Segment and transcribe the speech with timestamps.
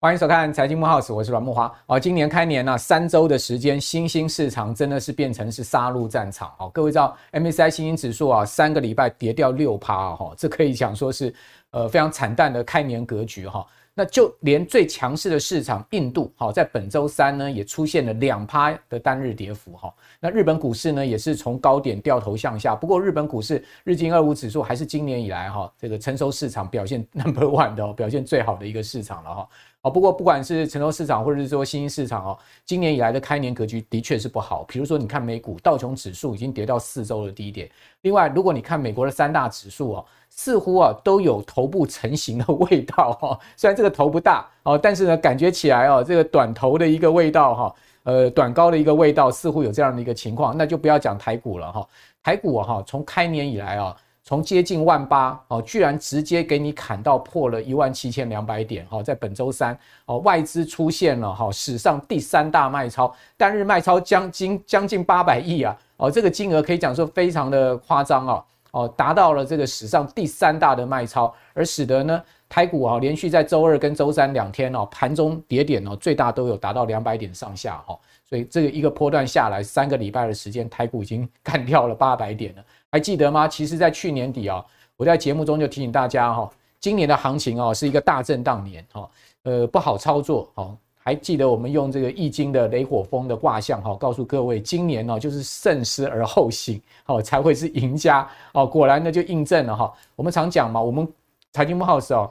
[0.00, 1.70] 欢迎收看《财经木 house》，我是阮木华。
[1.86, 6.54] 哦，今年开年呢、三周的时间，新兴市场真的是变成是杀戮战场。
[6.58, 11.34] 哦，各位知道，MSCI 新兴指数啊，三个礼拜跌掉六趴，哈，这可以讲说是
[11.72, 13.66] 呃非常惨淡的开年格局，哈。
[13.98, 19.92] 那就连最强势的市场印度，好，在本周三呢，也出现了两趴的单日跌幅，哈。
[20.20, 22.76] 那日本股市呢，也是从高点掉头向下。
[22.76, 29.48] 不过，日本股市日经二五指数还是今年以来哈这个成熟市场表现 number one 的表现最好的一个市场了，哈。
[29.82, 34.62] 哦，不过不管是成熟市场或者是说新兴市场哦，今年以来的开年格局的确是不好。
[34.64, 37.68] 比如说，你看美股道琼指数已经跌到四周的低点。
[38.02, 40.06] 另外，如果你看美国的三大指数哦，
[40.38, 43.36] 似乎啊都有头部成型的味道哈。
[43.56, 47.74] 虽然这个头不大哦，但是呢，感觉起来哦，这个短头的一个味道哈，
[48.04, 50.56] 呃，短高的一个味道，似乎有这样的一个情况。
[50.56, 51.84] 那就不要讲台股了哈，
[52.22, 53.96] 台股哈，从开年以来啊。
[54.24, 59.74] 从接近万八哦，居然直接给你砍到破了一万七千两百点哈，在本周三
[60.04, 68.44] 哦，外资出现了哈史上第三大卖超，单日卖超将近将近八百亿啊哦，这个金额可以讲说非常的夸张啊
[68.78, 82.64] 哦，达到了这个史上第三大的卖超，而使得呢台股啊连续在周二跟周三两天哦盘中跌点哦最大都有达到两百点上下哈，所以这个一个波段下来三个礼拜的时间，台股已经 干掉了八百点了。
[82.90, 83.46] 还记得吗？
[83.46, 84.64] 其实，在去年底啊，
[84.96, 89.10] 我在节目中就提醒大家哈，今年的行情啊是一个大震荡年哈，
[89.42, 90.74] 呃，不好操作哈。
[91.08, 98.66] 还记得我们用这个易经的雷火风的卦象哈，告诉各位，今年呢就是慎思而后行哦，才会是赢家哦。
[98.66, 99.90] 果然呢就印证了哈。
[100.16, 101.08] 我们常讲嘛，我们
[101.54, 102.30] 财经木 house 哦，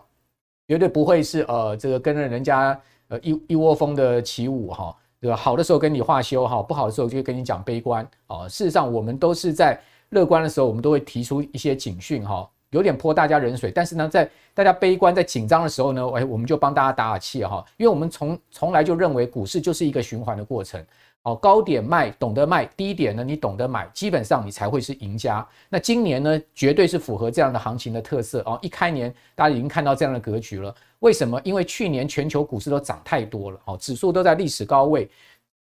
[0.68, 5.36] 绝对不会是呃这个跟着人家呃一一窝蜂的起舞哈，对吧？
[5.36, 8.48] 好的时候跟你话休哈，不好的时候就跟你讲悲观哦。
[8.48, 9.80] 事实上，我们都是在。
[10.12, 13.72] 乐观的时候，我们都会提出一些警讯，哈，有点泼大家冷水。
[13.72, 20.84] 但是呢，在大家悲观、在紧张的时候呢，哎，我们就帮大家打打气，哈，因为我们从从来就认为股市就是一个循环的过程，
[21.24, 25.48] 哦，高点卖，懂得卖；低点呢，你懂得买，基本上你才会是赢家。
[25.70, 30.74] 那今年呢，绝对是符合这样的行情的特色，哦，一开年大家已经看到这样的格局了。
[31.00, 31.40] 为什么？
[31.44, 35.10] 因为去年全球股市都涨太多了，哦，指数都在历史高位。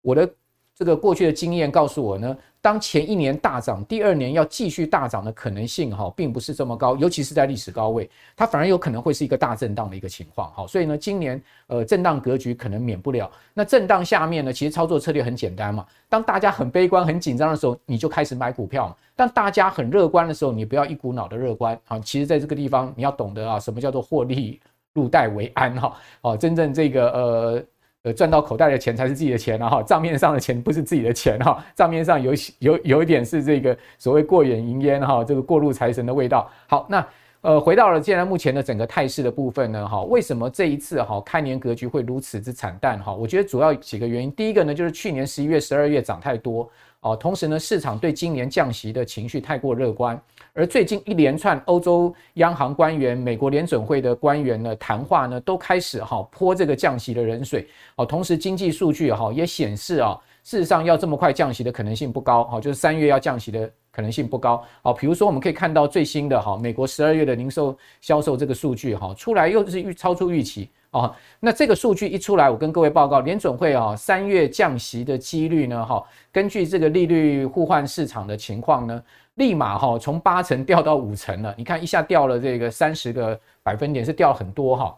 [0.01, 0.29] 我的
[0.73, 2.37] 这个过去的经验告诉我呢。
[2.61, 10.67] 当前一年大涨，第二年要继续大涨的可能性哈，并不是这么高，尤其是在历史高位，它反而有可能会是一个大震荡的一个情况哈。
[10.67, 13.31] 所以呢，今年呃震荡格局可能免不了。
[13.53, 15.85] 那震荡下面呢，其实操作策略很简单嘛。
[16.09, 18.95] 当大家很悲观、很紧张的时候，你就开始买股票嘛。
[19.15, 21.97] 当大家很乐观的时候，你不要一股脑的乐观啊。
[21.99, 24.59] 其实在这个地方，你要懂得啊，什么叫做获利
[24.93, 25.95] 入袋为安哈。
[26.21, 27.63] 哦，真正这个呃。
[28.03, 29.69] 呃，赚到口袋的钱才是自己的钱啊！
[29.69, 36.49] 哈，账面上的钱不是自己的钱哈，账面上有有有一点是这个所谓过眼云烟哈，这个过路财神的味道。
[36.67, 37.05] 好，那
[37.41, 43.13] 呃，回到了现在目前的整个态势的部分呢，哈，为什么这一次哈开年格局会如此之惨淡哈？
[43.13, 46.69] 我觉得主要几个原因，第一个呢就是去年十一月、十二月涨太多
[47.01, 50.17] 哦，同时呢市场对今年降息的情绪太过乐观。
[50.59, 57.65] 而最近一连串欧洲央行官员、美国联准会的官员呢谈话呢，都开始哈泼这个降息的冷水
[57.95, 58.05] 哦。
[58.05, 64.61] 同时，经济数据哈也显示啊，事实上要这么快降息的可能性不高哈，就是三月要降息的可能性不高。
[64.81, 71.15] 好，比如说我们可以看到最新的哈美国十二月的零售销售这个数据哈出来又是预超出预期哦。
[71.39, 79.03] 那这个数据一出来，我跟各位报告，联准会啊三月降息的几率呢哈，根据这个利率互换市场的情况呢。
[79.35, 84.93] 立马哈从八成掉到五成了，你看一下掉了这个三十个百分点，是掉很多哈。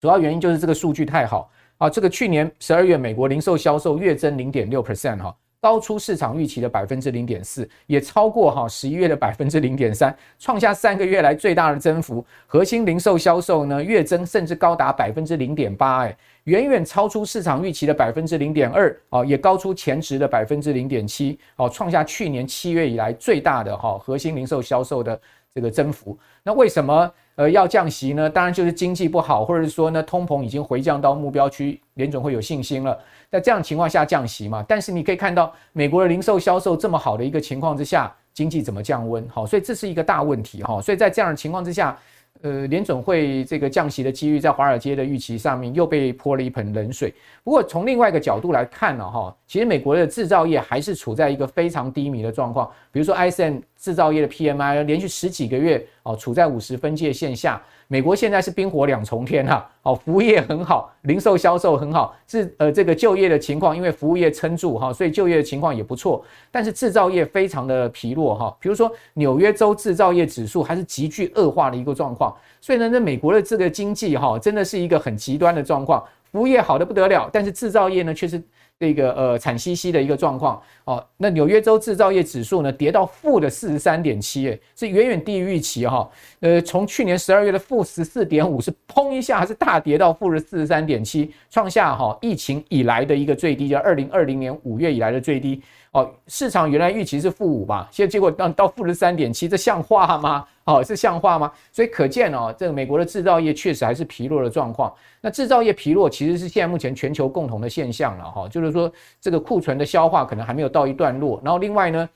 [0.00, 12.24] 主要原因就是这个数据太好啊，这个去年十二月美国零售销售月增零点六 percent 哈，高出市场预期的百分之零点四，也超过哈十一月的百分之零点三，创下三个月来最大的增幅。
[12.46, 16.16] 核心零售销售呢月增甚至高达百分之零点八哎。
[16.44, 25.20] 远远超出市场预期的百分之零点二啊，也高出前值的百分之零点七哦，创下去年七月以来最大的哈核心零售销售的
[25.54, 26.18] 这个增幅。
[26.42, 28.28] 那为什么呃要降息呢？
[28.28, 32.98] 当然就是经济不好，或者是说呢通膨已经回降到目标区，联准会有信心了，
[33.30, 34.64] 在这样情况下降息嘛。
[34.66, 39.24] 但是你可以看到美国的零售销售这么好的一个情况之下，经济怎么降温？
[39.28, 40.82] 好，所以这是一个大问题哈。
[40.82, 41.96] 所以在这样的情况之下。
[42.42, 47.12] 呃，联总会这个降息的机遇，在华尔街的预期上面又被泼了一盆冷水。
[47.42, 52.70] 不过从另外一个角度来看呢，哈，其实美国的制造业还是处在一个非常低迷的状况。
[52.92, 57.60] 比如说，ISM 制造业的 PMI 连续十几个月哦处在五十分界线下。
[57.90, 66.22] 美国现在是冰火两重天哈， 哦，服务业很好，零售销售很好，是呃这个就业的情况，因为服务业撑住哈，所以就业的情况也不错。
[66.50, 72.36] 但是制造业非常的疲弱哈，比如说纽约州制造业指数还是急剧恶化的一个状况。
[72.60, 78.42] 所以呢，那美国的这个经济哈，真的是一个很极端的状况，服务业好的不得了，但是制造业呢却是。
[78.80, 86.08] 这个呃惨兮兮的一个状况哦，那纽约州制造业指数呢跌到负的四十三点七，哎，是远远低于预期哈。
[86.38, 95.60] 呃，从去年十二月的负十四点五，是砰一下还是大跌到负的四十三点七，创下哈疫情以来的一个最低，就二零二零年五月以来的最低。
[95.92, 100.46] 哦，市场原来预期是负五吧，现在结果到到负十三点七，这像话吗？
[100.64, 101.50] 哦，是像话吗？
[101.72, 104.92] 所以可见哦，这个美国的制造业确实还是疲弱的状况。
[105.20, 111.40] 那制造业疲弱其实是现在目前全球共同的现象了哈，就是说这个库存的消化可能还没有到一段落。
[111.42, 112.08] 然后另外呢，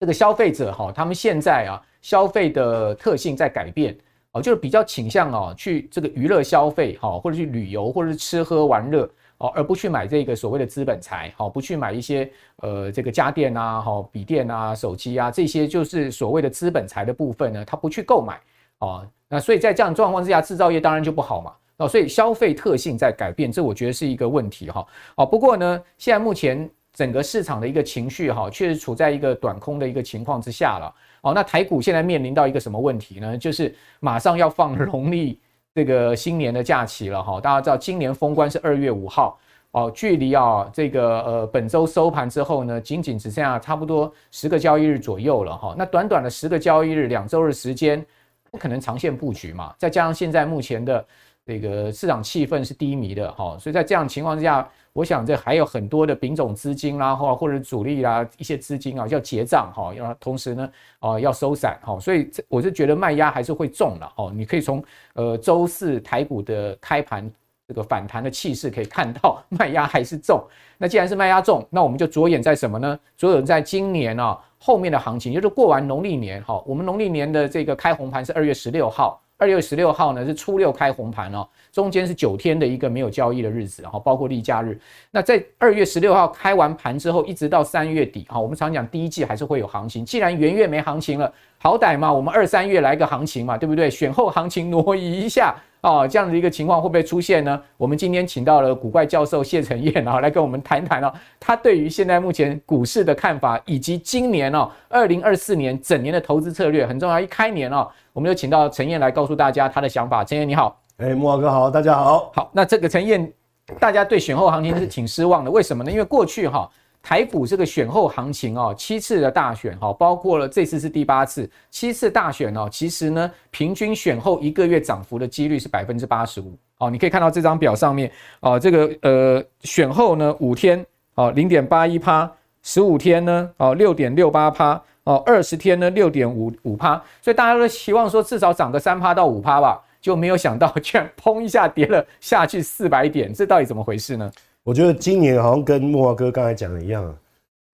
[0.00, 3.96] 这个消费者哈，他们现在啊消费的特性在改变
[4.32, 9.08] 哦，就是比较倾向哦去这个娱乐消费哈，或者去旅游，或者是吃喝玩乐。
[9.42, 18.40] 哦，而不去买这个所谓的资本财，好，不去买一些呃这个家电啊，好，笔电啊，手机啊，这些就是所谓的资本财的部分呢，他不去购买，
[18.78, 24.86] 哦，那所以在这样状况之下，制造业当然就不好嘛，哦，所以消费特性在改变，这我觉得是一个问题哈，
[25.16, 33.36] 哦，不过呢，现在目前整个市场的一个情绪哈，确实处在一个短空的一个情况之下了，哦，那台股现在面临到一个什么问题呢？
[33.36, 35.40] 就是马上要放 农历。
[35.74, 39.38] 这个新年的假期了哈，大家知道今年封关是二月五号
[39.70, 45.74] 哦，距离啊这个呃本周收盘之后呢，仅仅只剩下差不多十个交易日左右了哈。
[45.78, 48.04] 那短短的十个交易日，两周的时间，
[48.50, 49.74] 不可能长线布局嘛。
[49.78, 51.04] 再加上现在目前的
[51.46, 54.68] 这个市场气氛是低迷的哈，所以在这样情况之下。
[54.94, 64.30] 我想这还有很多的丙种资金啦，或或者主力啦，一些资金啊要结账哈，要同时呢，哦要收散哈，所以这我是觉得卖压还是会重了哦。
[64.34, 64.84] 你可以从
[65.14, 67.30] 呃周四台股的开盘
[67.66, 70.44] 这个反弹的气势可以看到卖压还是重。
[70.76, 72.98] 那既然是卖压重，那我们就着眼在什么呢？
[73.16, 79.18] 着眼在今年啊后面的行情，就是过完农历年哈，我们农历年的这个开红盘是二月十六号。
[79.42, 84.80] 二月十六号呢是初六开红盘哦，中间是九天的一个没有交易的日子，然后包括例假日。
[85.10, 90.06] 那在二月十六号开完盘之后，一直到三月底，哈，我们常讲第一季还是会有行情。
[90.06, 93.88] 既然元月没行情了，好歹嘛，我们二三月来个行情嘛，对不对？
[93.88, 95.54] 选后行情挪移一下。
[95.82, 97.60] 哦，这样的一个情况会不会出现呢？
[97.76, 107.20] 我们今天请到了古怪教授谢承彦，然后来跟我们谈谈哦，他对于现在目前股市的看法，以及今年哦，二零二四年整年的投资策略很重要。
[107.20, 110.24] 一开年哦，我们就请到陈彦来告诉大家他的想法。
[110.24, 112.32] 陈彦你好，哎，木华哥好，大家好。
[112.34, 113.32] 好，那这个陈彦，
[113.78, 115.92] 大家对选后行情是挺失望的，为什么呢？
[115.92, 116.68] 因为过去哈。
[117.02, 126.88] 台股这个选后行情哦，七次的大选哈，包括了这次是第八次，七次大选哦，其实呢，平均选后一个月涨幅的几率是百分之八十五哦。
[126.88, 128.10] 你可以看到这张表上面
[128.40, 130.84] 哦，这个呃选后呢五天
[131.16, 132.30] 哦零点八一趴，
[132.62, 144.30] 十五天呢哦六点六八趴哦，二十天呢六点五五趴，所以大家都希望说至少涨个三趴到五趴吧，就没有想到居然 砰一下跌了下去四百点，这到底怎么回事呢？
[144.64, 147.18] 我觉得今年好像跟木华哥刚才讲的一样，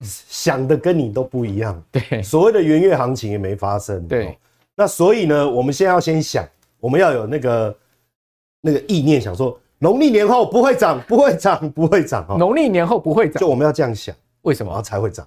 [0.01, 1.83] 想的跟你都不一样。
[1.91, 4.07] 对，所谓的元月行情也没发生。
[4.09, 4.39] 对，
[4.75, 6.47] 那所以呢，我们现在要先想，
[6.81, 7.77] 我们要有那个
[8.61, 12.27] 那个意念，想说农历年后不会涨，不会涨，不会涨。
[12.39, 14.81] 农历年后不会涨，就我们要这样想，为什么？
[14.81, 15.27] 才会涨。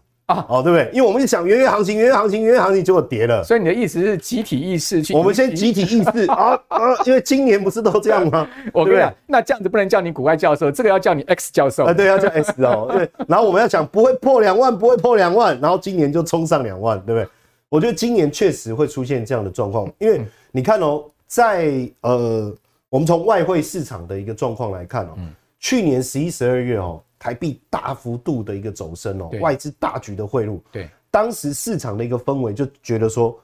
[0.49, 0.89] 哦，对不对？
[0.93, 3.43] 因为我们就想元月行情，元月行情，元月行情，结果跌了。
[3.43, 5.13] 所以你的意思是集体意识去？
[5.13, 6.79] 我们先集体意识 啊啊！
[7.05, 8.47] 因为今年不是都这样吗？
[8.73, 11.85] 我跟你讲，那这样子不能叫你古怪教授，这个要叫你 X 教授。
[11.85, 12.89] 啊，对，要叫 X 哦。
[12.91, 17.27] 对，然后我们要讲不会破两万，不会破两万，然后今年就冲上两万，对不对？
[17.69, 20.21] 我觉得今年确实会出现这样的状况，因为
[20.51, 21.71] 你看哦，在
[22.01, 22.53] 呃，
[22.89, 25.11] 我们从外汇市场的一个状况来看哦，
[25.59, 27.01] 去年十一、十二月哦。
[27.21, 33.39] 台币大幅度的一个走升哦，外资大举的汇入，对，当时市场的一个氛围就觉得说，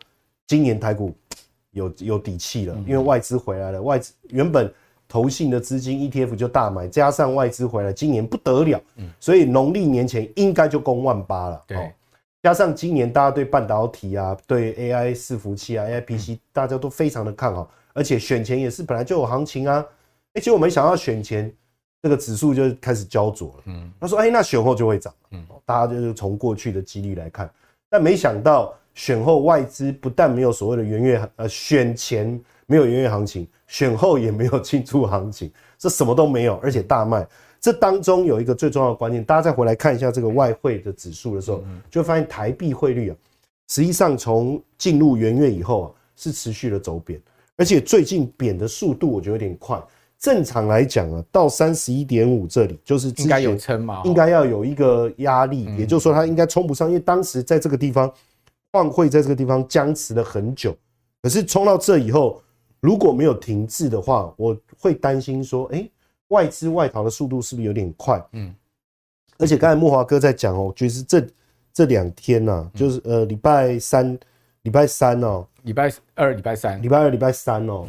[0.48, 1.16] 今年台股
[1.70, 4.74] 有有底气了，因为外资回来了，外资原本
[5.08, 8.82] 投信的资金 ETF 就大买，加上外资回来，今年不得了，
[9.20, 11.94] 所以农历年前应该就攻万八了，对，
[12.42, 19.86] 加上今年大家对半导体啊，对 AI 伺服器啊，AI PC 大家都非常的看好，而且选前也是本来就有行情啊，
[20.34, 21.54] 哎，结果没想到选前。
[22.02, 23.64] 这个指数就开始焦灼了。
[23.66, 27.50] 嗯，他说：“哎，那选后就会涨。”嗯，大家就是从过去的几率来看，
[27.90, 37.28] 但没想到选后外资不但没有所谓的元月呃选前没有元月行情，选后也没有进出行情，这什么都没有，而且大卖。
[37.60, 43.16] 这当中有一个最重要的关键，大家再回来看一下这个外汇的指数的时候，就会发现台币汇率啊，
[43.70, 47.20] 实际上从进入元月以后啊，是持续的走贬，
[47.58, 49.82] 而且最近贬的速度我觉得有点快。
[50.20, 58.12] 正常来讲啊，到三十一点五这里就是应该有撑嘛，应该要有一个压力，也就是说它应该冲不上，因为当时在这个地方
[58.72, 60.76] 换汇在这个地方僵持了很久，
[61.22, 62.42] 可是冲到这以后，
[62.80, 65.88] 如果没有停滞的话，我会担心说，哎，
[66.30, 68.20] 外资外逃的速度是不是有点快？
[68.32, 68.54] 嗯，
[69.38, 71.28] 而且刚才慕驊哥在讲哦，就是这
[71.72, 74.18] 这两天呐，就是呃礼拜三、
[74.64, 77.88] 礼拜三哦，礼拜二、礼拜三、礼拜二、礼拜三哦。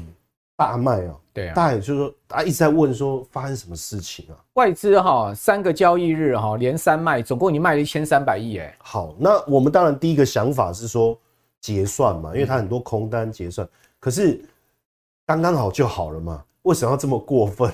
[0.59, 4.35] 大卖哦，对啊，大家也就是说，大家一直在问说发生什么事情啊？
[4.55, 8.77] 外资哈三个交易日哈连三卖，总共你卖了一千三百亿哎。
[8.81, 11.17] 好，那我们当然第一个想法是说
[11.61, 13.69] 结算嘛，因为它很多空单结算，
[14.00, 14.45] 可是
[15.27, 17.73] 刚刚好就好了嘛，为什么要这么过分？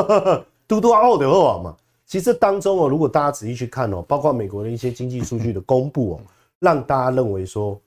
[0.66, 6.20] 嘟嘟奥的话嘛，其实这当中哦，如果大家仔细去看哦，包括美国的一些经济数据的公布哦，
[6.60, 7.78] 让大家认为说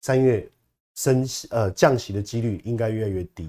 [0.00, 0.44] 三月
[0.96, 3.48] 升呃降息的几率应该越来越低。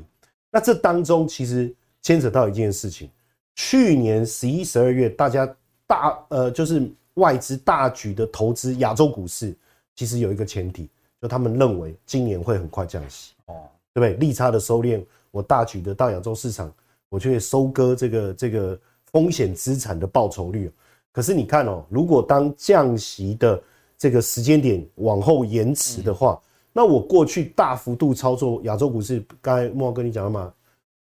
[0.52, 3.10] 那这当中其实牵扯到一件事情，
[3.56, 9.56] 去年十一、十二月，大家大呃就是外资大举的投资亚洲股市，
[9.96, 10.90] 其实有一个前提，
[11.22, 13.56] 就他们认为今年会很快降息，哦，
[13.94, 14.14] 对不对？
[14.16, 16.72] 利差的收敛，我大举的到亚洲市场，
[17.10, 18.80] 我就会收割这个这个
[19.12, 20.72] 风险资产的报酬率。
[21.12, 23.62] 可是你看哦，如果当降息的
[23.98, 26.40] 这个时间点往后延迟的话，
[26.72, 30.54] 那我过去大幅度操作亚洲股市，刚才慕驊跟你讲了嘛，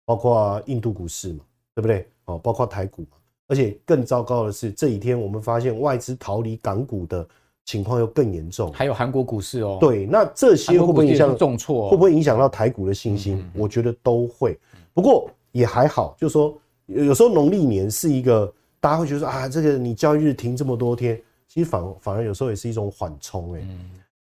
[0.06, 1.40] 包括印度股市嘛，
[1.74, 2.08] 对不对？
[2.26, 3.18] 哦，包括台股嘛，
[3.48, 7.26] 而且更糟糕的是，这几天我们发现外资逃离港股的
[7.66, 9.78] 情况又更严重，还有韩国股市哦。
[9.80, 11.90] 对，那这些会不会影响重挫？
[11.90, 13.44] 会不会影响到台股的信心？
[13.56, 14.60] 我觉得都会。
[14.94, 16.56] 不过也还好，就是说
[16.88, 23.68] 有时候农历年是一个大家会觉得说啊，这个你交易日停这么多天，其实反反而有时候也是一种缓冲哎。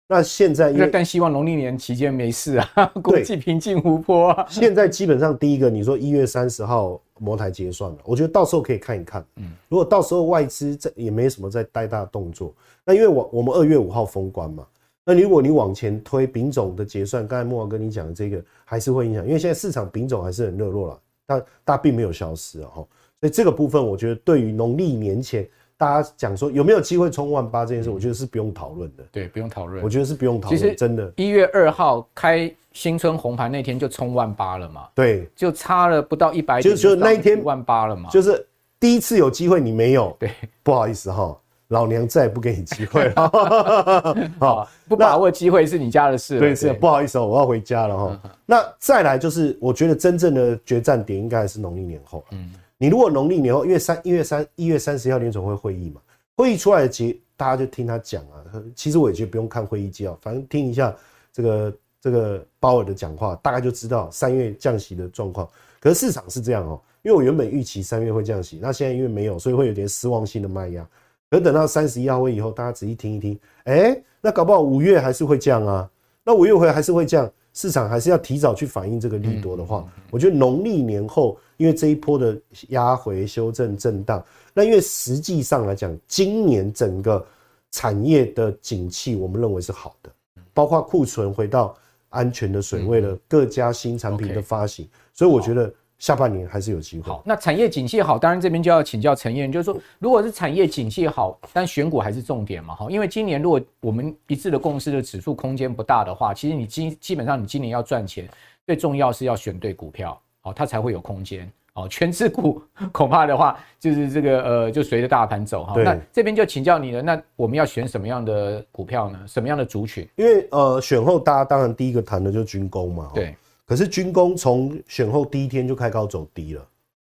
[0.07, 4.47] 那现在因为但希望农历年期间没事啊， 国际平静无波啊。
[4.51, 9.25] 现在基本上第一个，你说一月三十号摩台结算了，我觉得到时候可以看一看。
[9.37, 14.67] 嗯，如果到时候外资在也没什么在带大动作，那因为我我们二月五号封关嘛，
[15.07, 22.87] 那如果你往前推丙种的结算，刚才慕驊跟你讲的这个还是会影响，因为现在市场丙种还是很热络了，但大并没有消失啊哈。
[23.21, 25.49] 所以这个部分我觉得对于农历年前。
[25.77, 29.05] 大家讲说有没有机会冲万八这件事，我觉得是不用讨论的。
[29.11, 29.83] 对，不用讨论。
[29.83, 30.61] 我觉得是不用讨论。
[30.61, 34.89] 其实真的，一月二号开新春红盘那天就冲万八了嘛。
[34.95, 38.09] 对，就差了不到一百点，就那一天万八了嘛。
[38.11, 38.47] 就是
[38.79, 40.31] 第一次有机会你没有，对，
[40.63, 41.37] 不好意思哈，
[41.69, 43.31] 老娘再也不给你机会了。
[44.39, 46.39] 好，不把握机会是你家的事。
[46.39, 48.21] 对，是不好意思哦，我要回家了哈。
[48.47, 52.25] 那再来就是，我觉得真正的决战点应该还是农历年后。
[52.31, 52.53] 嗯。
[52.77, 56.01] 你如果农历年后，因为三一月三一月三十号联总会会议嘛，
[56.37, 58.43] 会议出来的结，大家就听他讲啊。
[58.75, 60.95] 其实我也觉得不用看会议纪要，反正听一下
[61.33, 65.49] 这个这个鲍尔的讲话，大概就知道三月降息的状况。
[65.81, 70.87] 可是市场是这样哦，因为我原本预期三月会降息，那现在因为没有，所以会有点失望性的卖压。
[71.31, 75.89] 可等到三十一号会以后，大家仔细听一听，哎，那搞不好五月还是会降啊。
[76.25, 77.31] 那五月回还是会降。
[77.57, 82.37] 市场还是要提早去反映这个利多的话，我觉得农历年后，因为这一波的
[82.69, 87.25] 压回、修正、震荡，那因为实际上来讲，今年整个
[87.71, 90.11] 产业的景气，我们认为是好的，
[90.53, 91.77] 包括库存回到
[92.09, 95.73] 安全的水位了，各家新产品的发行，所以我觉得。
[95.97, 97.05] 下半年还是有机会。
[97.05, 108.29] 好，那产业景气好，当然这边就要请教陈彦，就是说，如果是产业景气好，但选股还是重点嘛，哈，因为今年如果我们一致的共识的指数空间不大的话，其实你基基本上你今年要赚钱，
[108.67, 115.73] 最重要是要选对股票，好，它才会有空间，好，权值股恐怕的话就是这个呃，就随着大盘走哈。
[115.83, 119.19] 那这边就请教你了，那我们要选什么样的股票呢？
[119.27, 120.07] 什么样的族群？
[120.17, 123.35] 因为呃，选后大家当然第一个谈的就是军工嘛，对。
[123.65, 126.63] 可是军工从选后第一天就开高走低了，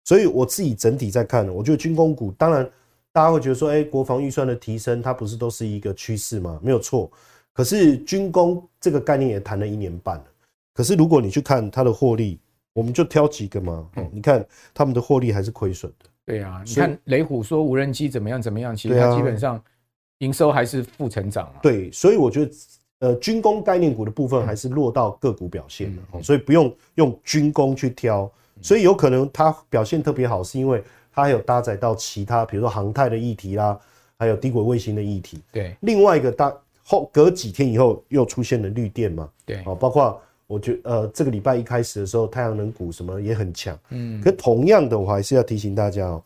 [0.03, 2.69] 所以我自己整体在看，我觉得军工股当然
[3.13, 6.59] 大家会觉得说，哎，国防预算的提升，它不是都是一个趋势吗？
[6.61, 7.09] 没有错。
[7.53, 10.25] 可是军工这个概念也谈了一年半了。
[10.73, 12.37] 可是如果你去看它的获利，
[12.73, 16.05] 我们就挑几个嘛，你看他们的获利还是亏损的。
[16.25, 19.61] 对啊，你看雷虎说无人机怎么样怎么样，其实它基本上
[20.19, 21.51] 营收还是负成长。
[21.61, 22.51] 对，所以我觉得。
[23.01, 33.75] 呃，军工概念股的部分还是落到个股表现的，所以不用用军工去挑，所以有可能它表现特别好，是因为它还有搭载到其他，比如说航太的议题啦，
[34.19, 35.41] 还有低轨卫星的议题。
[35.51, 40.21] 对，另外一个大后隔几天以后又出现了绿电嘛，对，包括
[40.51, 46.21] 我觉得呃这个礼拜一开始的时候，太阳能股什么也很强，嗯，可同样的我还是要提醒大家哦，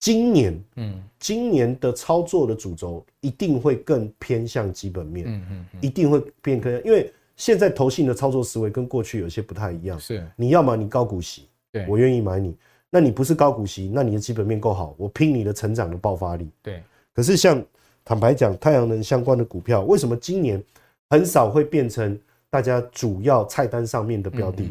[0.00, 9.98] 今年，嗯，今年的操作的主轴一定会更偏向基本面，嗯嗯，一定会变更，因为现在投信的操作思维跟过去有些不太一样。
[9.98, 12.52] 是，你要么你高股息，对，我愿意买你；
[12.90, 16.48] 那你不是高股息，那你的基本面够好，我拼你的成长的爆发力。
[16.62, 16.82] 对。
[17.14, 17.62] 可是像
[18.04, 20.62] 坦白讲，太阳能相关的股票，为什么今年
[21.10, 22.18] 很少会变成
[22.50, 24.70] 大家主要菜单上面的标的？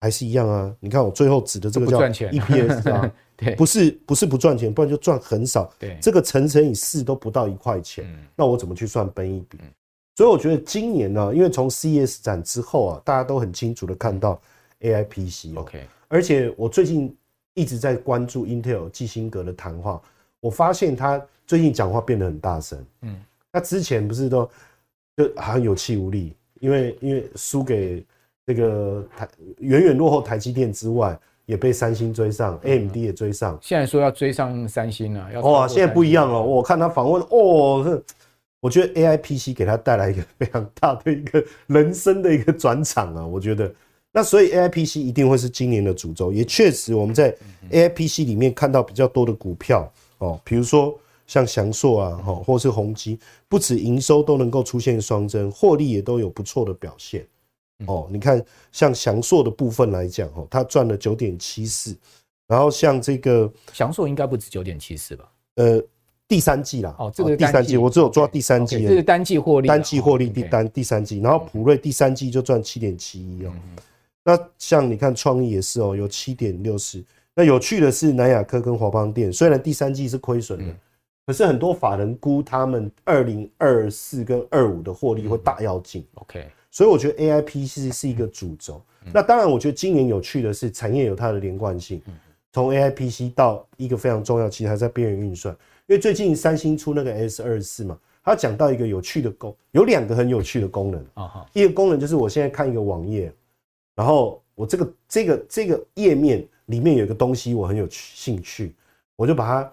[0.00, 0.74] 还是一样啊？
[0.80, 3.12] 你看我最后指的这个叫 EPS 啊。
[3.36, 5.72] 对，不是不是不赚钱，不然就赚很少。
[5.78, 9.58] 对，这个乘乘以四都不到一块钱，嗯，那我怎么去算本一比？
[9.62, 9.70] 嗯，
[10.16, 14.40] 所以我觉得今年呢，因为从 CES 展之后啊，大家都很清楚的看到
[14.80, 15.60] AIPC，喔。
[15.60, 17.16] OK，而且我最近
[17.54, 20.02] 一直在关注 Intel 基辛格的谈话，
[20.40, 22.84] 我发现他最近讲话变得很大声。
[23.02, 23.20] 嗯，
[23.52, 24.50] 他之前不是都
[25.16, 28.04] 就好像有气无力，因为因为输给
[28.46, 31.18] 这个台远远落后台积电之外。
[31.48, 33.58] 也被三星追上，AMD 也追上。
[33.62, 35.66] 现在说要追上三星了，要哇！
[35.66, 36.38] 现在不一样了。
[36.42, 38.02] 我看他访问，哦，
[38.60, 43.26] 我觉得 AIPC 给他带来一个非常大的一个人生的一个转场啊。
[43.26, 43.74] 我觉得，
[44.12, 46.30] 那所以 AIPC 一定会是今年的主轴。
[46.30, 47.34] 也确实，我们在
[47.70, 53.16] AIPC 里面看到比较多的股票哦，比如说像祥硕啊，哈，或是宏基，
[53.48, 57.24] 不止营收都能够出现双增，获利也都有不错的表现。
[57.86, 61.96] 哦，你看，像祥硕的部分来讲，哦，它赚了九点七四，
[62.48, 65.30] 然后像这个祥硕应该不止九点七四吧？
[65.54, 65.80] 呃，
[66.26, 73.52] 第三季啦，哦，这个第三季我只有做到第三季，这是单季获利，单季获利第单第三季，然后普瑞第三季就赚七点七一哦。
[74.24, 77.04] 那像你看创意也是哦，有七点六四。
[77.34, 80.74] 那有趣的是南亚科跟华邦电，虽然第三季是亏损的，
[81.28, 86.02] 可是很多法人估他们二零二四跟二五的获利会大要进。
[86.14, 86.48] OK。
[86.70, 88.82] 所以我觉得 AIPC 是一个主轴。
[89.12, 92.00] 那当然，我觉得今年有趣的是产业有它的连贯性。
[92.50, 95.54] 从 AIPC 到一个非常重要，其实还在边缘运算。
[95.86, 101.46] 因为最近三星出那个 S 二十四嘛，它讲到一个有趣的功，有两个很有趣的功能啊。
[101.52, 103.30] 一个功能就是我现在看一个网页，
[103.94, 108.74] 然后我这个这个这个页面里面有一个东西我很有兴趣，
[109.14, 109.72] 我就把它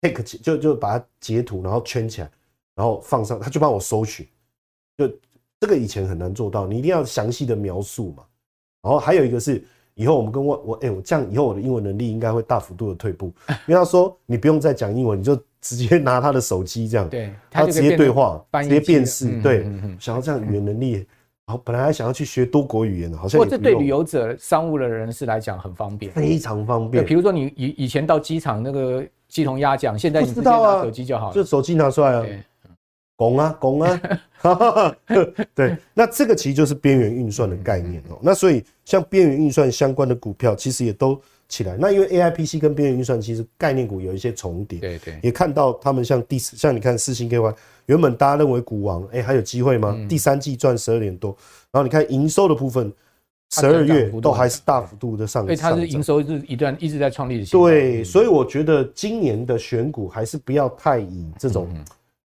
[0.00, 2.30] take 就就把它截图，然后圈起来，
[2.74, 4.28] 然后放上，他就帮我搜取，
[4.96, 5.10] 就。
[5.58, 8.22] 这个以前很难做到，你一定要详细的描述嘛。
[8.82, 13.32] 然后还有一个是，以后我们跟我我哎，我这样以后我的英文能力应该会大幅度的退步，
[13.66, 19.64] 因为他说你不用再讲英文，你就直接拿他的手机这样，对，他直接对话，直接辨识，对，
[19.98, 20.92] 想要这样语言能力，
[21.46, 27.02] 然后本来还想要去学多国语言的，好像不过这对旅游者、商务的人士来讲很方便，非常方便。
[27.02, 29.02] 比如说你以以前到机场那个
[29.36, 32.26] 鸡同鸭讲，现在你直接拿手机就好了，就手机拿出来啊。
[33.18, 34.00] 拱啊拱啊，
[35.54, 38.18] 对，那这个其实就是边缘运算的概念哦。
[38.20, 41.18] 那所以像边缘运算相关的股票，其实也都
[41.48, 41.78] 起来。
[41.78, 47.54] 那因为 AIPC 跟边缘运算其实概念股有一些重叠，对对，也看到他们像第像你看四星 KY，
[47.86, 49.96] 原本大家认为股王，哎，还有机会吗？
[50.06, 51.34] 第三季赚十二点多，
[51.72, 52.92] 然后你看营收的部分，
[53.50, 57.46] 十二月都还是大幅度的上涨，所以它是营收是一段一直在创立的。
[57.46, 61.68] 对，所以我觉得今年的选股还是不要太以这种。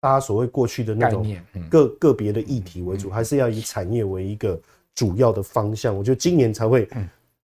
[0.01, 1.27] 大家所谓过去的那种
[1.69, 4.57] 个个别的议题为主，还是要以产业为一个
[4.95, 5.93] 主要的方向。
[5.93, 6.87] 我觉得今年才会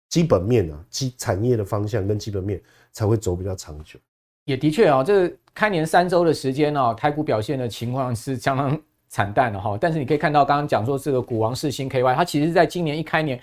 [0.09, 3.99] 基本面啊，基产业的方向跟基本面才会走比较长久。
[4.43, 8.79] 也的确啊，这个开年三周的时间啊，台股表现的情况是相当
[9.15, 9.77] 惨淡了哈。
[9.79, 13.39] 但是你可以看到，刚刚讲说这个股王世芯 KY，它其实在今年一开年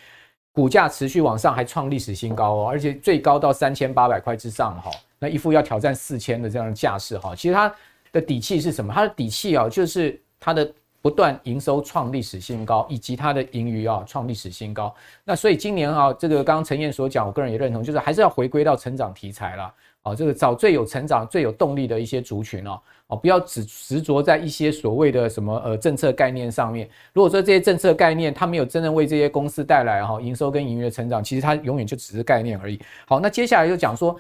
[0.53, 4.91] 股价持续往上，还创历史新高哦，而且最高到三千八百块之上哈。
[5.19, 7.73] 那一副要挑战四千的这样的架势哈，其实它。
[8.13, 8.93] 的底气是什么？
[8.93, 14.95] 它的底气啊，就是它的不断营收创历史新高，以及它的盈余啊创历史新高。
[15.25, 19.73] 那所以今年啊，这个刚刚陈彦所讲，我个人也认同，就是还是要回归到成长题材了
[20.03, 20.15] 啊。
[20.15, 26.89] 这个找最有成长、最有动力的一些族群哦，哦，不要只执着在一些所谓的什么呃政策概念上面。
[27.13, 32.79] 如果说这些政策概念它没有真正为这些公司带来哈营收跟盈余的成长，其实它永远就只是概念而已。
[33.07, 34.19] 好，那接下来就讲说。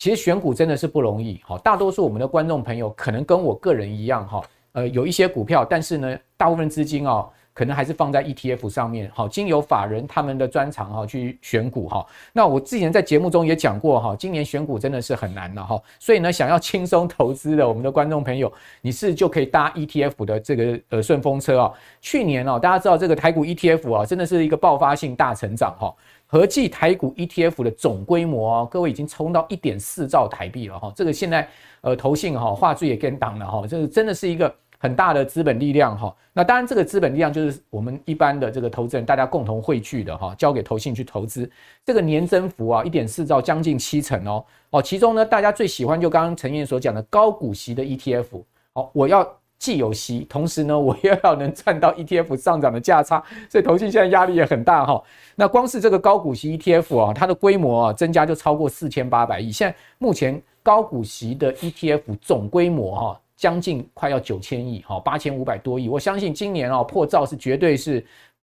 [0.00, 12.06] 其实选股真的是不容易，哈，大多数我们的观众朋友可能跟我个人一样，哈，呃，有一些股票，但是呢，大部分资金哦，可能还是放在 ETF 上面，好，经由法人他们的专长哈去选股，哈。
[12.32, 15.82] 那我之前在节目中也讲过，哈，今年选股真的是很难了，哈。
[15.98, 21.72] 所以呢，想要轻松投资的我们的观众朋友，你是就可以搭 ETF 的这个呃顺风车啊。
[22.00, 25.92] 去年哦，大家知道这个台股 ETF 啊，真的是一个爆发性大成长，哈。
[26.30, 31.48] 合计台股 ETF 的总规模哦，各位已经冲到一点四兆台币了哈，这个现在
[31.80, 36.14] 呃投信哈话术也跟档了哈，这个真的是一个很大的资本力量哈。
[36.32, 41.50] 那当然，这个资本力量就是我们一般的这个投资人大家共同汇聚的哈，交给投信去投资。
[41.84, 44.44] 这个年增幅啊，一点四兆，将近七成哦。
[44.70, 48.42] 哦，其中呢，大家最喜欢就刚刚陈燕所讲的高股息的 ETF。
[48.72, 55.02] 好，我要既有息，同时呢， 我又要能赚到 ETF 上涨的价差，所以投信现在压力也很大哈。
[55.34, 59.50] 那光是这个高股息 ETF 啊，它的规模啊增加就超过四千八百亿。
[59.50, 63.20] 现在目前高股息的 ETF 总规模哈。
[63.38, 65.88] 将近快要九千亿，哈，八千五百多亿。
[65.88, 68.04] 我相信今年哦破兆是绝对是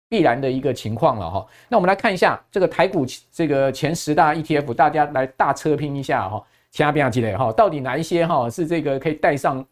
[0.09, 1.45] 必然的一个情况了哈。
[1.69, 9.67] 那我们来看一下这个台股这个前十大 ETF，大家来大车拼一下哈，其他不要积累哈，到底哪一些哈是这个可以带上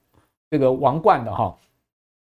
[0.50, 1.56] 这个王冠的哈？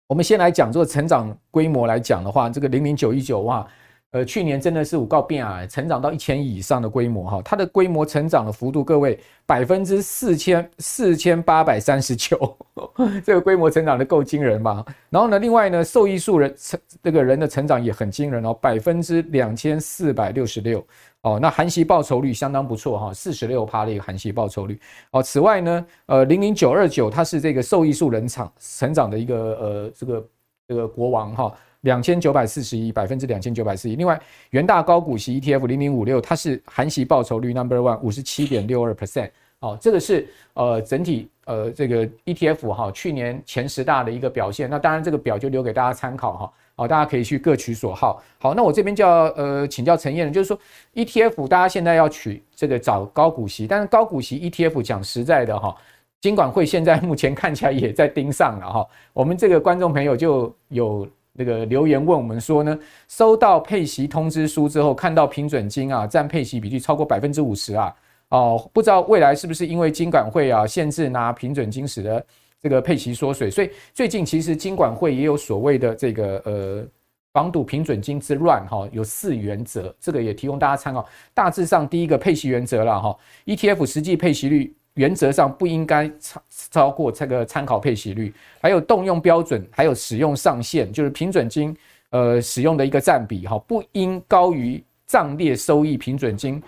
[0.07, 3.67] 我们先来讲这个成长规模来讲的话，这个零零九一九哇。
[4.11, 12.57] 呃，去年真的是五告变啊，成长到一千亿以上的规模哈，它的规模成长的幅度，各位百分之四千四千八百三十九，
[13.23, 14.83] 这个规模成长的够惊人吧？
[15.11, 20.83] 然后呢，另外呢，受益数人成这个人的成长也很惊人哦，百分之两千四百六十六
[21.21, 24.79] 哦，那含息报酬率相当不错哈，四十六趴的一个含息报酬率
[25.11, 25.21] 哦。
[25.21, 30.27] 此外呢，呃，零零九二九它是这个受益数人长成长的一个呃这个
[30.67, 31.53] 这个国王哈。
[31.81, 33.95] 两千九百四十一，百分之两千九百四十一。
[33.95, 39.29] 另外，元大高股息 ETF 零零五六，它是含息报酬率 Number One，五十七点六二 percent。
[39.59, 44.69] 哦，这个是呃整体呃这个 ETF 哈，去年前十大的一个表现。
[44.69, 46.53] 那当然这个表就留给大家参考哈。
[46.75, 48.23] 好，大家可以去各取所好。
[48.37, 50.57] 好，那我这边就要呃请教陈燕，就是说
[50.95, 55.75] ETF 大家现在要取这个找高股息，但是高股息 ETF 讲实在的哈，
[56.21, 58.87] 金管会现在目前看起来也在盯上了哈。
[59.11, 61.07] 我们这个观众朋友就有。
[61.37, 67.95] 这个留言问我们说呢，收到配息通知书之后，看到平准金啊占配息比例超过百分之五十啊，
[68.29, 72.25] 哦，不知道未来是不是因为金管会啊限制拿平准金使得
[72.61, 76.85] 这个配息缩水，所以最近其实金管会也有所谓的这个呃
[77.31, 81.07] 防堵平准金之乱哈，有四原则，这个也提供大家参考。
[81.33, 84.75] 大致上第一个配息原则了哈，ETF 实际配息率。
[84.99, 91.73] 原则上不应该超超过这个参考配息率，还有动用标准，还有使用上限，就是平准金
[92.09, 96.61] 呃使用的一个占比哈，不应高于账列收益平准金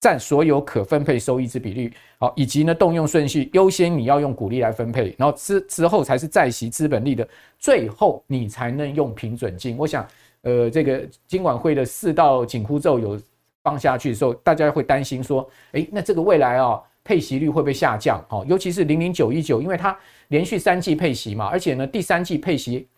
[0.00, 9.76] 占所有可分配收益之比率，好，以及呢动用顺序优先你要用股利来分配，然后之之后才是债息资本利的，最后你才能用平准金。
[9.76, 10.08] 我想
[10.40, 13.20] 呃这个金管会的四道紧箍咒有
[13.62, 16.80] 放下去的时候，大家会担心说，诶，那这个未来啊。
[17.04, 18.24] 配息率会不会下降？
[18.30, 19.96] 哦，尤其是零零九一九，因为它
[20.28, 22.88] 连续三季配息嘛，而且呢，第三季配息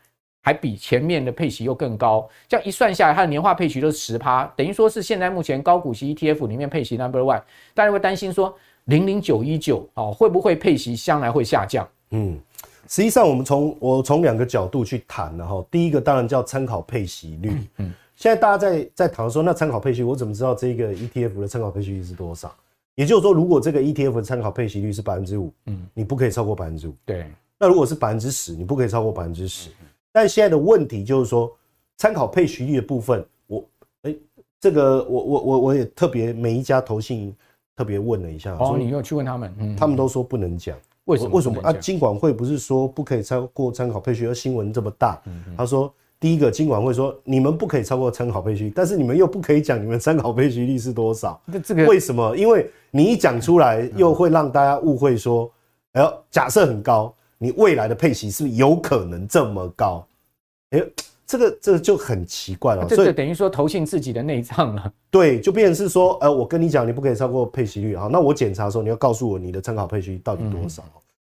[0.42, 2.28] 还比前面的配息又更高。
[2.46, 7.42] 这样一算下来，它的年化配息都是十趴，等于说是现在目前高股息 ETF 里面配息 Number One。
[7.74, 11.86] 大家会担心说零零九一九哦，会不会配息将来会下降？
[12.10, 12.38] 嗯，
[12.88, 15.66] 实际上我们从我从两个角度去谈了哈。
[15.68, 17.50] 第一个当然叫参考配息率。
[17.50, 22.54] 嗯，嗯，现在大家在在谈说，那参考配息，我怎么知道这个 ETF 的参考配息率是多少？
[22.96, 26.94] 也就是说，如果这个 ETF 的参考配息率是百分之五，嗯，你不可以超过百分之五。
[27.04, 27.26] 对，
[27.58, 29.70] 那如果是百分之十，你不可以超过百分之十。
[30.10, 31.54] 但现在的问题就是说，
[31.98, 33.64] 参考配息率的部分，我，
[34.02, 34.18] 哎、欸，
[34.58, 37.36] 这个我我我我也特别每一家投信
[37.76, 38.54] 特别问了一下。
[38.54, 39.54] 哦，你有去问他们？
[39.58, 40.74] 嗯，他们都说不能讲。
[41.04, 41.30] 为什么？
[41.36, 41.72] 为什么啊？
[41.74, 44.28] 金管会不是说不可以超过参考配息率？
[44.28, 45.22] 而新闻这么大，
[45.56, 45.92] 他说。
[46.18, 51.38] 第一个，金管会说你们不可以超过参考配息率，但是你们又不可以讲你们参考配息率是多少。
[51.62, 52.34] 这个为什么？
[52.34, 55.52] 因为你一讲出来，又会让大家误会说，
[55.92, 60.06] 哎呦，假设很高，你未来的配息是不是有可能这么高？
[60.70, 60.82] 哎，
[61.26, 62.88] 这个这个就很奇怪了。
[62.88, 64.92] 所以等于说投信自己的内账了。
[65.10, 68.08] 对，就变成是说，呃，我跟你讲，你不可以超过配息率啊。
[68.10, 70.82] 那我检查的时候，你要告诉我你的参考配息率到底多少。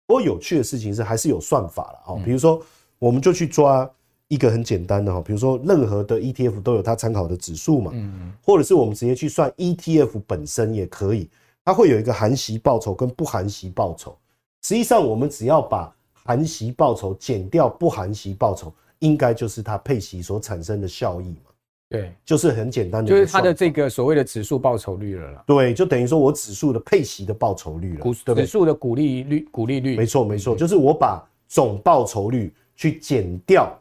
[0.07, 2.21] 不过有趣的事情是，还是有算法了啊。
[2.25, 2.61] 比如说，
[2.99, 3.89] 我们就去抓。
[4.29, 11.29] 一个很简单的哈，比如说任何的 ETF 都有它参考的指数嘛，嗯，或者是我们直接去算 ETF 本身也可以，
[11.65, 14.17] 它会有一个含息报酬跟不含息报酬。
[14.63, 21.51] 实际上，我们只要把含息报酬减掉不含息报酬，应该就是它配息所产生的效益嘛。
[21.89, 25.45] 对，就是很简单的，就是它的这个所谓的指数报酬率了啦。
[25.47, 33.79] 对，就等于说我指数的配息的报酬率了，股指数的股利率，股利率，没错没错，就是我把总报酬率去减掉。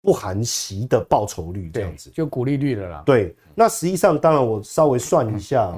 [0.00, 3.02] 不含息的报酬率这样子，就股利率了啦。
[3.04, 5.76] 对，那实际上当然我稍微算一下，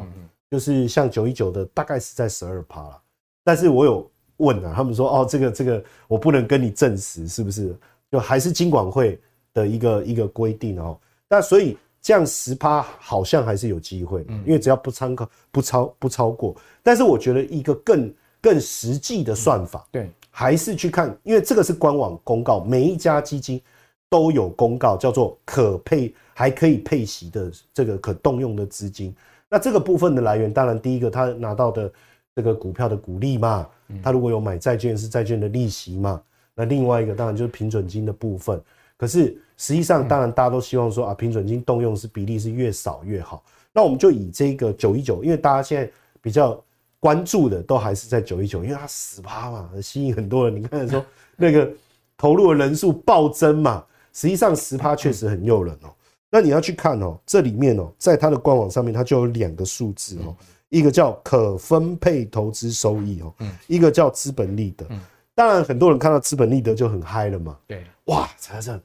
[0.50, 3.00] 就是像九一九的大概是在十二趴了。
[3.44, 7.74] 但是我有问啊，他们说哦，这个这个我不能跟你证实是不是，
[8.10, 9.20] 就还是金管会
[9.54, 10.98] 的一个一个规定哦。
[11.28, 16.56] 那所以这样十趴好像还是有机会，因为只要不参考不超不超过。
[16.82, 23.60] 但是我觉得一个更更实际的算法，对，还是去看，因为这个是官网公告，每一家基金
[24.08, 29.14] 都有公告，叫做可配还可以配息的这个可动用的资金。
[29.50, 31.92] 那这个部分的来源，当然第一个他拿到的
[32.36, 33.66] 这个股票的股利嘛，
[34.02, 36.22] 他如果有买债券是债券的利息嘛。
[36.54, 38.60] 那另外一个当然就是平准金的部分。
[38.96, 43.42] 可是实际上，当然大家都希望说啊，平准金动用是比例是越少越好。
[43.72, 46.62] 那我们就以这个九一九，因为大家现在比较
[46.98, 50.54] 关注的都还是在九一九，因为它十趴嘛，吸引很多人。
[50.54, 51.68] 你看说那个
[52.16, 55.88] 投入的人数暴增嘛，实际上十趴确实很诱人哦。
[56.32, 60.36] 那你要去看哦，这里面哦，在它的官网上面，它就有两个数字哦，
[60.68, 63.34] 一个叫可分配投资收益哦，
[63.66, 64.86] 一个叫资本利得。
[65.34, 67.56] 当然，很多人看到资本利得就很嗨了嘛。
[67.66, 68.80] 对，哇，才这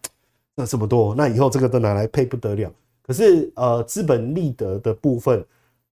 [0.56, 2.72] 那这么多，那以后这个都拿来配不得了。
[3.04, 5.46] 可是呃，资本利得的部分，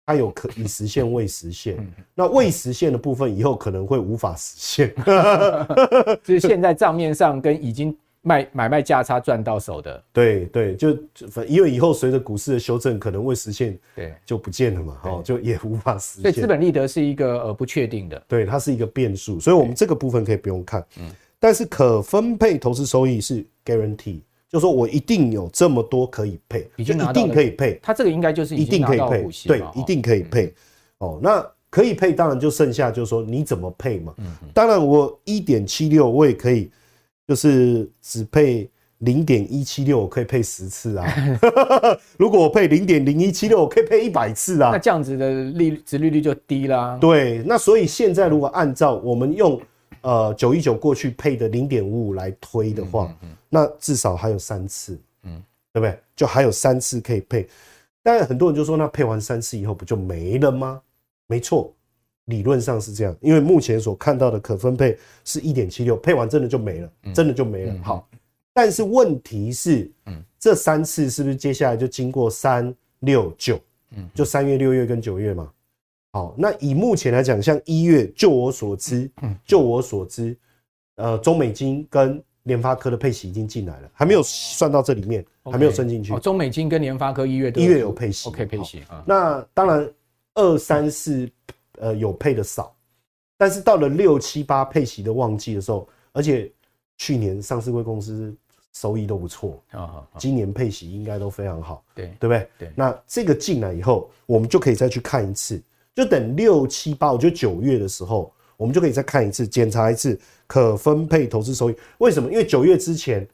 [0.07, 1.77] 它有可以实现未实现，
[2.15, 4.95] 那未实现的部分以后可能会无法实现，
[6.23, 7.95] 就是现在账面上跟已经。
[8.25, 10.97] 卖买卖价差赚到手的，对对，就
[11.45, 16.23] 因为以后随着股市的修正，可能会实现，对，就不见了嘛，哦，就也无法实现。
[16.23, 30.53] 所以资本利得是一个呃不确定的，对，它是一个变数，所以我们这个部分可以不用看，嗯，但是可分配投资收益是 guarantee，就是说我一定有这么多可以配，已经一定可以配，它这个应该就是一定可以配，对，一定可以配，
[30.99, 36.71] 哦，那可以配，当然就剩下就是说你怎么配嘛，嗯，当然我一点七六我也可以。
[37.27, 41.05] 就是只配零点一七六，我可以配十次啊。
[42.17, 44.71] 如果我配零点零一七六，我可以配一百次啊。
[44.71, 46.97] 那这样子的利殖利率就低啦。
[46.99, 49.61] 对，那所以现在如果按照我们用
[50.01, 53.13] 呃九一九过去配的零点五五来推的话，
[53.49, 55.41] 那至少还有三次，嗯，
[55.73, 55.99] 对不对？
[56.15, 57.47] 就还有三次可以配。
[58.01, 60.81] 当然很多人就说，那配完三次以后不就没了吗？
[61.27, 61.73] 没错。
[62.25, 67.75] 理论上是这样，因为目前所看到的可分配是一点七六，配完真的就没了，真的就没了。
[67.83, 68.07] 好，
[68.53, 73.59] 但是问题是，嗯这三次是不是接下来就经过三六九，
[73.91, 75.51] 嗯就三月、六月跟九月嘛？
[76.13, 80.37] 好，那以目前来讲，像一月，就我所知，嗯就我所知，
[80.95, 86.17] 呃，中美金跟联发科的配息已经进来了，还没有算到这里面，还没有算进去。
[86.19, 89.03] 中美金跟联发科一月一月有配息，OK 配息啊。
[89.05, 89.91] 那当然
[90.35, 91.29] 二三四。
[91.79, 92.75] 呃，有配的少，
[93.37, 96.51] 但是到了六七八配息的旺季的时候，而且
[96.97, 98.35] 去年上市贵公司
[98.73, 102.47] 收益都不错啊，今年配息应该都非常好，对对不对？
[102.59, 105.61] 对，那这个进来以后，我们就可以再去看一次，
[105.95, 111.75] 就等六七八，我觉得九月的时候，我们就可以再看一次，检查一次可分配投资收益。
[111.97, 112.31] 为什么？
[112.31, 113.27] 因为九月之前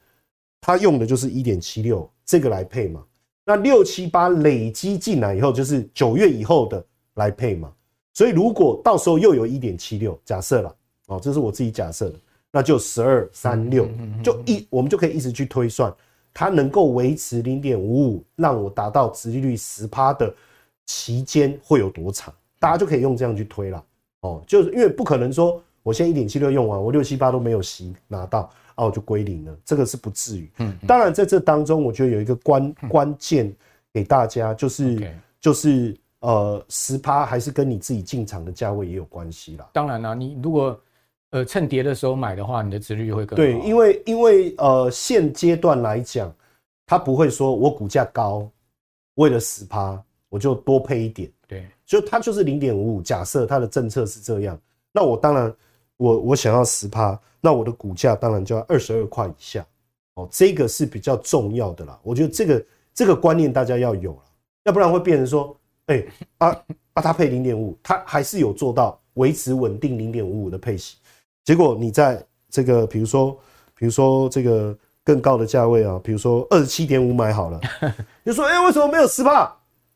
[0.62, 3.04] 他用的就是一点七六这个来配嘛，
[3.45, 7.73] 那六七八累积进来以后，就是九月以后的来配嘛。
[8.19, 10.75] 所以，如果到时候又有一点七六，假设了，
[11.08, 12.15] 哦，这是我自己假设的，
[12.51, 13.88] 那就十二三六，
[14.21, 15.89] 就一，我们就可以一直去推算，
[16.34, 20.36] 它能够维持零点五五，让我达到殖利率十趴的
[20.86, 22.34] 期间会有多长？
[22.60, 23.82] 大家就可以用这样去推了，
[24.19, 30.51] 哦，就是因为不可能说我现在一点七六用完，我六七八都没有息拿到，啊，我就归零了，这个是不至于。
[30.58, 33.49] 嗯，当然在这当中，我觉得有一个关关键
[33.93, 35.97] 给大家，就是就是。
[36.21, 39.69] 呃，十趴还是跟你自己进场的价位也有关系啦。
[39.71, 40.77] 当然啦，你如果
[41.29, 43.41] 呃趁跌的时候买的话，你的值率会更好。
[43.41, 46.29] 对，因为因为呃现阶段来讲，
[46.86, 48.45] 他不会说我股价高，
[49.15, 51.32] 为了十趴我就多配一点。
[51.47, 53.01] 对，就它就是零点五五。
[53.01, 54.60] 假设它的政策是这样，
[54.91, 55.55] 那我当然
[55.95, 59.65] 我我想要十趴，那我的股价当然就要二十二块以下。
[60.15, 61.97] 哦，这个是比较重要的啦。
[62.03, 64.23] 我觉得这个这个观念大家要有了，
[64.65, 65.55] 要不然会变成说。
[65.89, 66.06] 哎、
[66.38, 66.47] 啊
[66.93, 67.02] 啊！
[67.02, 70.97] 它配零点五，它还是有做到维持稳定零点五五的配息。
[71.43, 73.38] 结果你在这个，比如说，
[73.75, 77.60] 比如说这个更高的价位啊，比如说二十七点五买好了，
[78.23, 79.52] 你说哎、为什么没有十趴？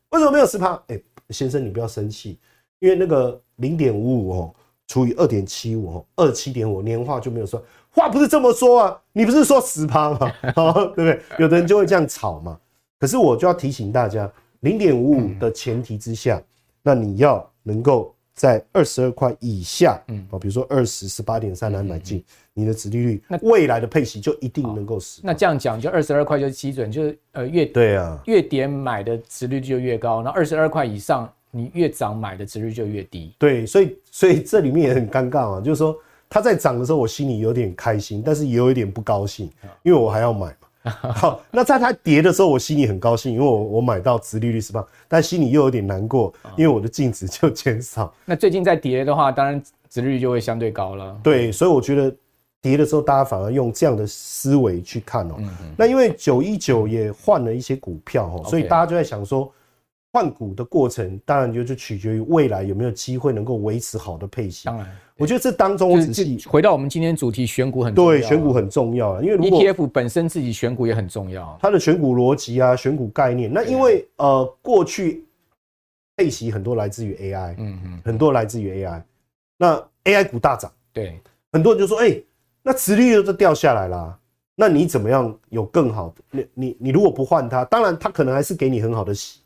[0.09, 0.81] 为什么没有十趴？
[0.87, 2.39] 哎，先生你不要生气，
[2.79, 4.55] 因为那个零点五五哦，
[4.87, 7.61] 除以二点七五哦，二十七点五年化就没有算。
[7.91, 10.31] 话不是这么说啊，你不是说十趴吗？
[10.95, 11.21] 对不对？
[11.37, 12.59] 有的人就会这样吵嘛。
[12.99, 14.31] 可是我就要提醒大家。
[14.63, 16.41] 零点五五的前提之下，
[16.81, 22.23] 那你要能够在二十二块以下，嗯，比如说二十十八点三来买进，
[22.53, 25.19] 你的殖利率，那未来的配息就一定能够使。
[25.21, 33.35] 那这样讲，就二十二块就是基准，就是呃越对啊，越点买的殖利率就越高，那二十二块以上，你越涨买的殖利率就越低。
[33.37, 35.93] 对，所以所以这里面也很尴尬啊，就是说
[36.29, 39.49] 它在涨的时候，我心里有点开心，但是也有一点不高兴，
[39.83, 40.55] 因为我还要买。
[41.15, 44.85] 好，那在它跌的时候，我心里很高兴，因为我我买到殖利率是吧？
[45.07, 48.13] 但心里又有点难过，因为我的净值就减少。
[48.25, 51.17] 那最近在跌的话，当然殖利率就会相对高了。
[51.23, 52.13] 对，所以我觉得
[52.61, 55.43] 跌的时候，大家反而用这样的思维去看哦、喔。
[55.77, 59.51] 那因为九一九也换了一些股票哦，所以大家就在想说。
[60.13, 64.65] 换股的过程，当然就就取决于未来有没有机会能够维持好的配息。
[64.65, 68.11] 当然，我觉得这当中我仔细回到我们今天主题，选股很重要。
[68.11, 71.57] 对，选股很重要啊，因为 ETF 本身自己选股也很重要。
[71.59, 75.25] 它的选股逻辑啊，选股概念，那因为呃过去
[76.15, 79.01] 配息很多来自于 AI，嗯嗯，很多来自于 AI，
[79.57, 81.19] 那 AI 股大涨，对，
[81.51, 82.15] 很多人就说，哎，
[82.61, 84.15] 那殖利率都掉下来啦，
[84.55, 86.21] 那你怎么样有更好的？
[86.29, 89.39] 你你你如果不换它，当然它可能还是给你很好的息。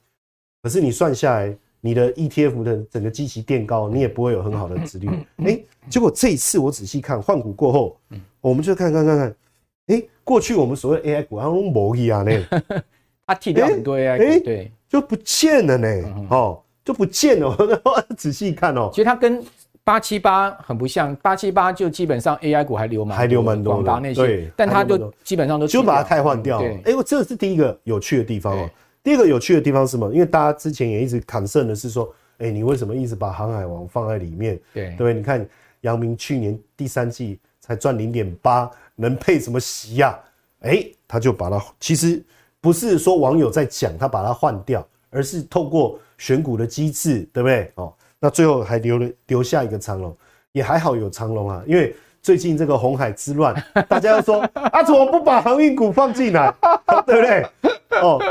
[0.67, 5.15] 可是你算下来，你的 ETF 的整个基期垫高，你也不会有很好的殖利率。
[5.37, 7.97] 哎、欸，结果这一次我仔细看换股过后，
[8.41, 9.27] 我们就看看看看，
[9.87, 12.45] 哎、欸，过去我们所谓 AI 股，它都没一样呢，
[13.25, 15.87] 它替掉很多 AI 股，欸、对，就不见了呢，
[16.29, 17.47] 哦，就不见了。
[17.85, 19.41] 我仔细看哦，其实它跟
[19.85, 26.69] 八七八很不像，八七八就基本上 AI 股还留蛮还留蛮多的那些，对，但它就基本上都就把它汰换掉了。
[26.83, 28.69] 哎，我这是第一个有趣的地方哦。
[29.07, 30.13] 第二个有趣的地方是什么？
[30.13, 34.59] 因为大家之前也一直 concern 的是说，哎，你为什么一直把航海王放在里面？
[34.73, 35.47] 对对，你看
[35.79, 40.19] 杨明去年第三季才赚零点八，能配什么席呀？
[40.59, 42.21] 哎，他就把它，其实
[42.59, 47.71] 不是说网友在讲他把它换掉，而是透过选股的机制，对不对？
[47.75, 50.13] 哦，那最后还留了留下一个长龙，
[50.51, 53.55] 也还好有长龙啊，因为最近这个红海之乱，
[53.87, 56.53] 大家又说 啊，怎么不把航运股放进来，
[57.07, 57.47] 对不对？
[58.01, 58.21] 哦，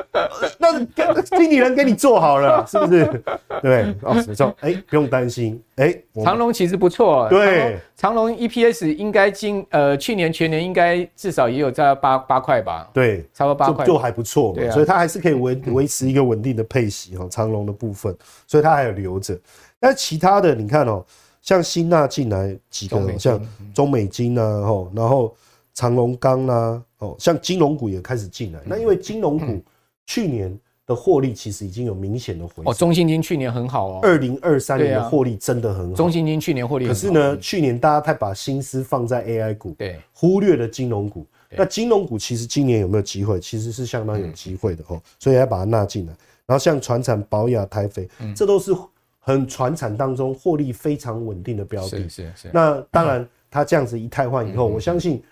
[0.59, 3.23] 那经理人给你做好了，是不是？
[3.63, 12.89] 对，哦，没错，哎，不用担心，哎，长隆其实不错，对，长隆 EPS 应该今呃去年全年应该至少也有在八八块吧？
[12.93, 18.15] 对，差不多八块，就还不错嘛，所以它还是可以维维持一个稳定的配息哈，长隆的部分，
[18.47, 19.39] 所以它还有留着。
[19.81, 21.05] 但其他的你看哦，
[21.43, 23.41] 像新纳进来几个，像
[23.75, 25.35] 中美金啊，吼，然后
[25.77, 26.83] 长隆钢啦。
[26.99, 29.63] 哦，像金融股也开始进来，那因为金融股
[30.07, 32.65] 去年的获利其实已经有明显的回升。
[32.65, 35.95] 哦，中信金去年很好哦，二零二三年的获利真的很好。
[35.95, 41.27] 中信金去年获利，可是呢，去年大家太把心思放在 AI 股，对，忽略了金融股。
[41.51, 43.39] 那金融股其实今年有没有机会？
[43.39, 46.13] 其实是相当有机会的哦，所以要把它纳进来。
[46.47, 48.75] 然后像传产、保雅、台肥，这都是
[49.19, 51.89] 很传产当中获利非常稳定的标的。
[51.89, 52.51] 是是是。
[52.55, 55.23] 那当然，它这样子一汰换以后，我相信。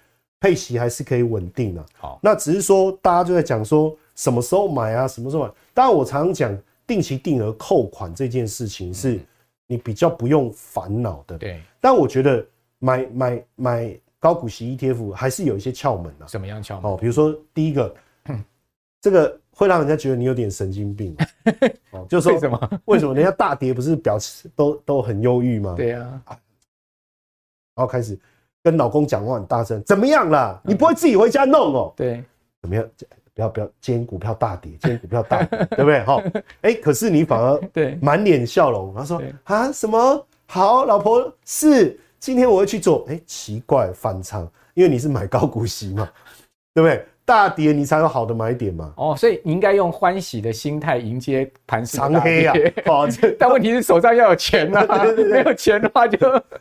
[0.44, 1.82] 配息还是可以稳定的。
[1.96, 5.50] 好，那只是说大家就在讲说什么时候买啊，什么时候买？
[5.72, 6.54] 当然我常常讲
[6.86, 9.18] 定期定额扣款这件事情是
[9.66, 11.38] 你比较不用烦恼的。
[11.38, 12.46] 对，但我觉得
[12.78, 16.28] 买买买高股息 ETF 还是有一些窍门的。
[16.28, 16.92] 什么样窍门？
[16.92, 17.94] 哦，比如说第一个，
[19.00, 21.16] 这个会让人家觉得你有点神经病。
[21.92, 22.80] 哦，就是说为什么？
[22.84, 25.74] 为什么人家大跌不是表示都都很忧郁吗？
[25.74, 26.22] 对呀。
[26.26, 26.38] 然
[27.76, 28.18] 后开始。
[28.64, 30.58] 跟老公讲话很大声，怎么样啦？
[30.64, 31.92] 你不会自己回家弄哦？
[31.94, 32.24] 对，
[32.62, 32.84] 怎么样？
[33.34, 36.02] 不要不要，今天股票大跌，今天股票大跌， 对不对？
[36.04, 36.22] 哈，
[36.62, 46.08] 哎，可是你反而 对满脸笑容，他说啊什么好，老婆是今天我会去做，哎，奇怪反常，因为你是买高股息嘛，
[46.72, 47.06] 对不对？
[47.26, 48.92] 大跌你才有好的买点嘛。
[48.96, 52.54] 哦，所以你应该用欢喜的心态迎接盘势长黑啊。
[52.86, 53.08] 哦，
[53.38, 56.18] 但问题是手上要有钱呐、 啊，没有钱的话就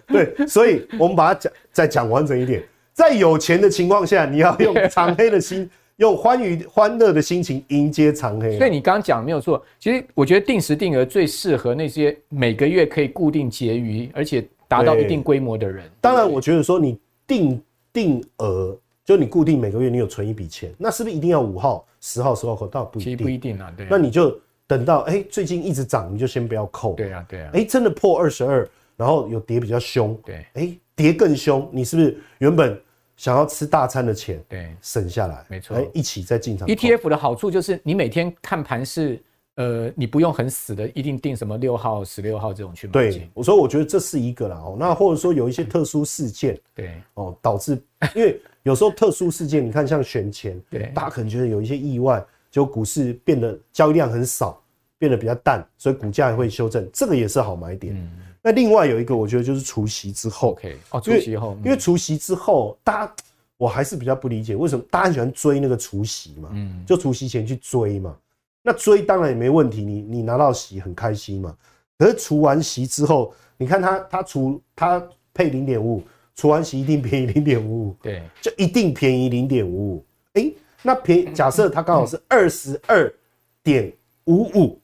[0.08, 0.34] 对。
[0.48, 8.58] 所以我们把它讲再讲完整一点，在有钱的情况下，你要用长黑的心，用欢愉欢乐的心情迎接长黑。
[8.58, 15.84] 所以你刚刚讲没有错，其实我觉得定时定额最适合那些每个月可以固定结余，而且达到一定规模的人。
[16.00, 16.98] 当然，我觉得说你
[17.28, 18.78] 定定额。
[19.06, 22.68] 就你固定每个月你有存一笔钱，那是不是一定要五号、十号、十号扣？
[22.68, 23.74] 倒不一定，不一定啊。
[23.76, 26.94] 对，那你就等到哎、欸，最近一直涨，你就先不要扣。
[26.94, 27.50] 对啊，对啊。
[27.54, 30.18] 哎、欸，真的破二十二，然后有跌比较凶。
[30.26, 32.80] 对，哎、欸，跌更凶，你是不是原本
[33.18, 34.44] 想要吃大餐的钱？
[34.48, 35.76] 对，省下来，没错。
[35.76, 36.68] 哎，一起再进场。
[36.68, 39.22] ETF 的好处就是你每天看盘是。
[39.56, 42.94] 呃，你不用很死的，一定定什么六号、十六号这种去买。
[42.94, 44.76] 对，我说我觉得这是一个啦哦。
[44.80, 47.80] 那或者说有一些特殊事件，对哦，导致
[48.16, 54.62] 因为有时候特殊事件，你看像选前，对，大家可能觉得有一些意外，就股市变得交易量很少，
[54.98, 57.96] 变得比较淡，所以股价也会修正，这个也是好买点。
[58.42, 63.16] 那另外有一个，我觉得就是除夕之后，OK 哦，除息后，因为除夕之后，大家
[63.58, 68.16] 我还是比较不理解为什么大家很喜欢追那个除夕嘛，嗯，就除夕前去追嘛。
[68.62, 71.56] 那追当然也没问题，你你拿到席很开心嘛。
[71.98, 76.04] 可是除完席之后，你看他他除他配零点五五，
[76.36, 80.06] 除完息一定便宜零点五五，对，就一定便宜零点五五。
[80.34, 83.14] 哎，那便宜假设它刚好是二十二
[83.62, 83.94] 点
[84.26, 84.80] 五五，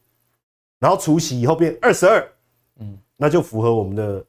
[0.80, 2.32] 然后除息以后变二十二，
[2.80, 4.24] 嗯，那就符合我们的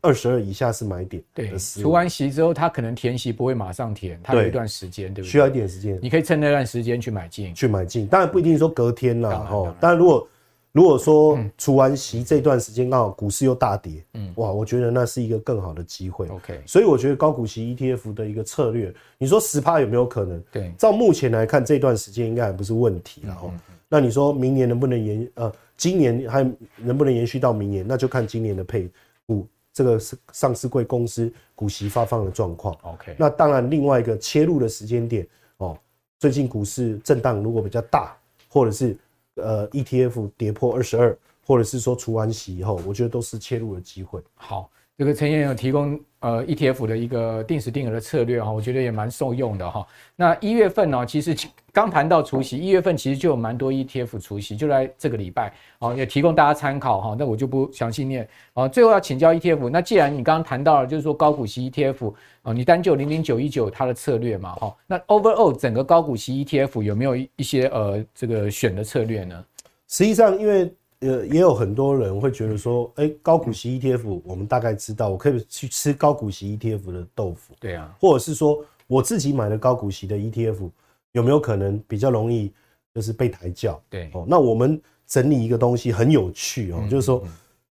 [0.00, 1.22] 二十二以下是买点。
[1.34, 5.30] 对，除完息之后，它可能填息不会马上填，它有一段时间，对不对？
[5.30, 5.98] 需要一点时间。
[6.00, 8.06] 你可以趁那段时间去买进，去买进。
[8.06, 9.76] 当然不一定说隔天啦，哈。
[9.78, 10.26] 当然如果
[10.74, 16.26] 如果说除完息这段时间刚好股市又大跌，嗯，哇，我觉得那是一个更好的机会。
[16.26, 20.42] OK，所以我觉得高股息 ETF 的一个策略，你说十趴有没有可能？
[20.50, 23.48] 对，照目前来看，这段时间应该还不是问题了哈。
[23.88, 25.30] 那你说明年能不能延？
[25.34, 26.42] 呃，今年还
[26.78, 27.86] 能不能延续到明年？
[27.86, 28.90] 那就看今年的配
[29.28, 32.76] 股这个是上市贵公司股息发放的状况。
[32.82, 35.24] OK，那当然另外一个切入的时间点
[35.58, 35.78] 哦，
[36.18, 38.16] 最近股市震荡如果比较大，
[38.48, 38.98] 或者是。
[39.36, 44.22] 呃，ETF 跌破二十二，或者是说除完息以后，我觉得都是切入的机会。
[44.34, 49.86] 好，这个陈燕有提供呃 ETF 的一个定时定额的策略哈，我觉得也蛮受用的哈。
[50.16, 51.36] 那一月份呢，其实
[51.70, 57.16] 刚谈到除夕，一月份其实就有蛮多 ETF 除夕，就在这个礼拜啊，也提供大家参考哈。
[57.18, 58.66] 那我就不详细念啊。
[58.66, 64.74] 最后要请教 ETF，那既然你刚刚谈到了，就是说高股息 ETF 啊，你单就零零九一九它的策略嘛哈。
[64.86, 69.44] 那 Overall 整个高股息 ETF 有没有一些呃这个选的策略呢？
[69.88, 80.70] 实际上，因为呃也有很多人会觉得说，哎，高股息 ETF 我们大概知道，我可以去吃高股息 ETF 的豆腐，对啊，或者是说我自己买的高股息的 ETF。
[81.14, 82.52] 有没有可能比较容易
[82.92, 83.80] 就是被抬轿？
[83.88, 87.22] 对哦，那我们整理一个东西很有趣哦，就是说，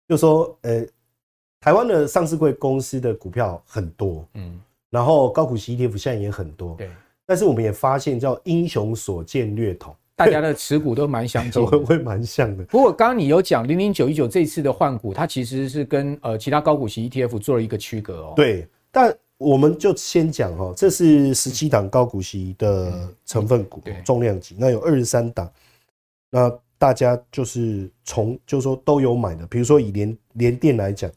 [0.08, 0.84] 就是说，呃，
[1.60, 4.60] 台湾的上市贵公司的股票很多，嗯，
[4.90, 6.90] 然后高股息 ETF 现在也很多，对，
[7.24, 12.64] 但是我们也发现叫英雄所见略同，大家的持股都蛮相近， 会会蛮像的。
[12.64, 19.16] 不过刚刚你有讲零零九一九这次的换股，它其实是跟呃其他高股息 ETF 做了一个区隔哦，对，但。
[19.38, 25.48] 我们就先讲哈，这是十七档高股息的成分股，重量级，那有二十三档，
[26.28, 31.08] 那大家就是从就是说都有买的，比如说以联联电来讲，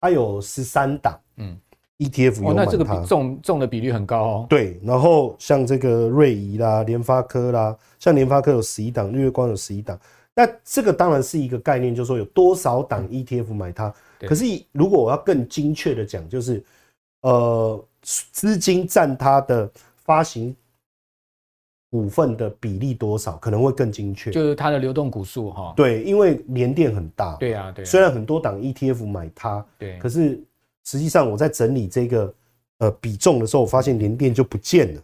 [0.00, 1.56] 它有十三档，嗯
[1.98, 4.46] ，ETF 有买它，那这个比重重的比率很高哦。
[4.48, 9.98] 对，然后像这个瑞仪啦、联发科啦，像联发科有十一档，日月光有十一档，
[10.34, 13.92] 那这个当然是一个概念，就是说有多少档 ETF 买它。
[14.20, 16.64] 可是如果我要更精确的讲，就是。
[17.22, 19.68] 呃，资金占它的
[20.04, 20.54] 发行
[21.90, 24.30] 股份的比例多少，可能会更精确。
[24.30, 25.74] 就是它的流动股数哈。
[25.76, 27.34] 对，因为联电很大。
[27.34, 27.84] 对啊，对。
[27.84, 30.40] 虽然很多档 ETF 买它，对，可是
[30.88, 32.34] 实际上我在整理这个
[32.78, 35.02] 呃比重的时候，我发现联电就不见了。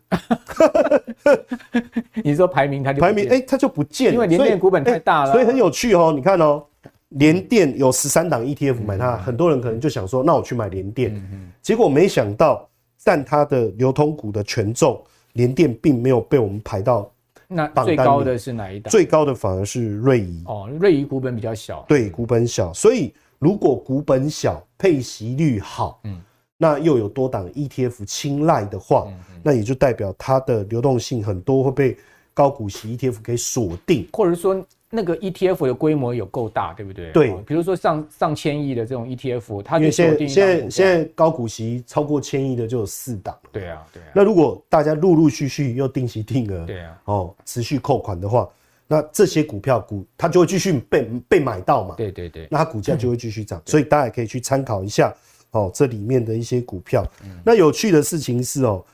[2.25, 6.13] 你说排名它就排名哎，它就不见了，因为联电股本太大了，所以很有趣哦。
[6.17, 6.65] 你看哦。
[7.11, 11.15] 联电有十三档 ETF 买它，很多人可能就想说，那我去买联电，
[11.63, 12.69] 结果没想到
[13.05, 15.01] 但它的流通股的权重，
[15.35, 17.09] 联电并没有被我们排到
[17.47, 18.91] 那最高的是哪一档？
[18.91, 23.15] 最高的反而是瑞仪哦，瑞仪股本比较小，对，股本小，所以
[23.45, 26.19] 如果股本小，配息率好，嗯，
[26.57, 29.07] 那又有多档 ETF 青睐的话，
[29.43, 31.95] 那也就代表它的流动性很多会被
[32.33, 34.65] 高股息 ETF 给锁定，或者说。
[34.97, 37.11] 那个 ETF 的规模有够大，对不对？
[37.11, 43.37] 对，比如说上上千亿的这种 ETF，它因为现在现在现在高股息超过千亿的就有四档。
[43.51, 44.07] 对啊，对啊。
[44.15, 48.49] 那如果大家陆陆续续又定期定额，对啊，哦，持续扣款的话，
[48.87, 51.95] 那这些股票股它就会继续被被买到嘛。
[51.97, 52.49] 对对对。
[52.51, 55.15] 那它股价就会继续涨，所以大家也可以去参考一下
[55.51, 57.07] 哦，这里面的一些股票。
[57.45, 58.85] 那有趣的事情是哦。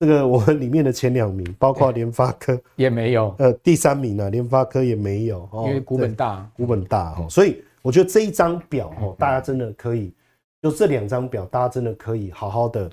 [0.00, 2.60] 这个我们里面的前两名，包括 联发科。
[2.74, 10.12] 也没有，呃，第三名呢，联发科也没有，因为股本大，股本大哈，所以我觉得这一张表哦，大家真的可以，
[10.60, 12.90] 就这两张表，大家真的可以好好的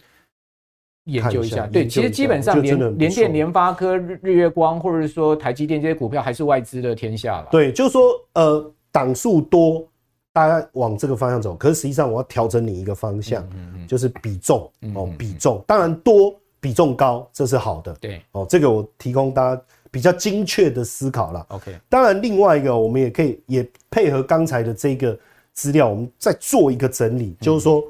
[1.06, 1.68] 研究一下。
[1.68, 7.47] 对，其实基本上联联电、联发科、日日月光，或者是说台积电这些股票，还是外资的天下了。
[7.52, 9.88] 对，就是说呃，档数多，
[10.34, 11.56] 大家往这个方向走。
[11.56, 16.36] 可是实际上，我要调整你一个方向，嗯嗯就是比重哦，比重当然多。
[16.64, 17.91] 比重高，这是好的。
[17.99, 21.43] 对哦，这个我提供大家比较精确的思考了。
[21.49, 25.18] OK，当然另外一个，我们也可以也配合刚才的这个
[25.54, 27.84] 资料，我们再做一个整理，就是说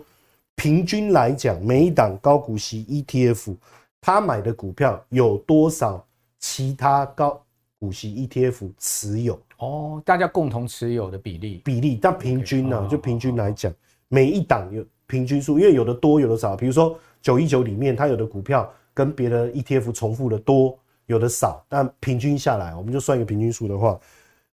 [0.61, 3.55] 平均来讲，每一档高股息 ETF，
[3.99, 6.05] 他买的股票有多少
[6.37, 7.43] 其他高
[7.79, 9.41] 股息 ETF 持有？
[9.57, 13.73] 哦，大家共同持有的比例比例，但平均呢，就平均来讲，
[14.07, 16.95] 每一档有平均数，因为有的多，有的少，比如说。
[17.23, 23.99] 九一九里面，它有的股票跟别的 ETF 重复的多，有的少，但平均下来，我们就算一个平均数的话，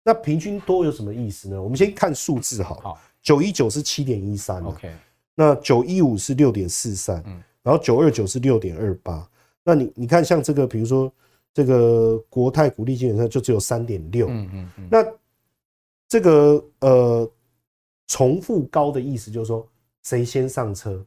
[0.03, 1.61] 那平均多有什么意思呢？
[1.61, 4.91] 我们先看数字好，好，九一九是七点一三，OK，
[5.35, 9.29] 那九一五是六点四三，嗯，然后九二九是六点二八，
[9.63, 11.13] 那你你看像这个，比如说
[11.53, 15.05] 这个国泰股利基本上就只有三点六，嗯嗯嗯，那
[16.07, 17.31] 这个呃
[18.07, 19.67] 重复高的意思就是说。
[20.07, 21.03] 谁先上车，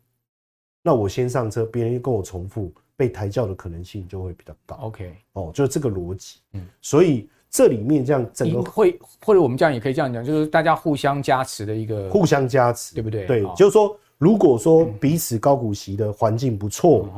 [0.82, 4.74] 那我先上车，别人又跟我重复，被抬轿的可能性就会比较高。
[4.86, 6.40] OK，哦，就是这个逻辑。
[6.54, 13.24] 嗯，所以这里面这样整个会，或者我们这样也可以这样讲，就是大家互相加持的一个，互相加持，对不对？
[13.24, 17.08] 对，就是说，如果说彼此高股息的环境不错，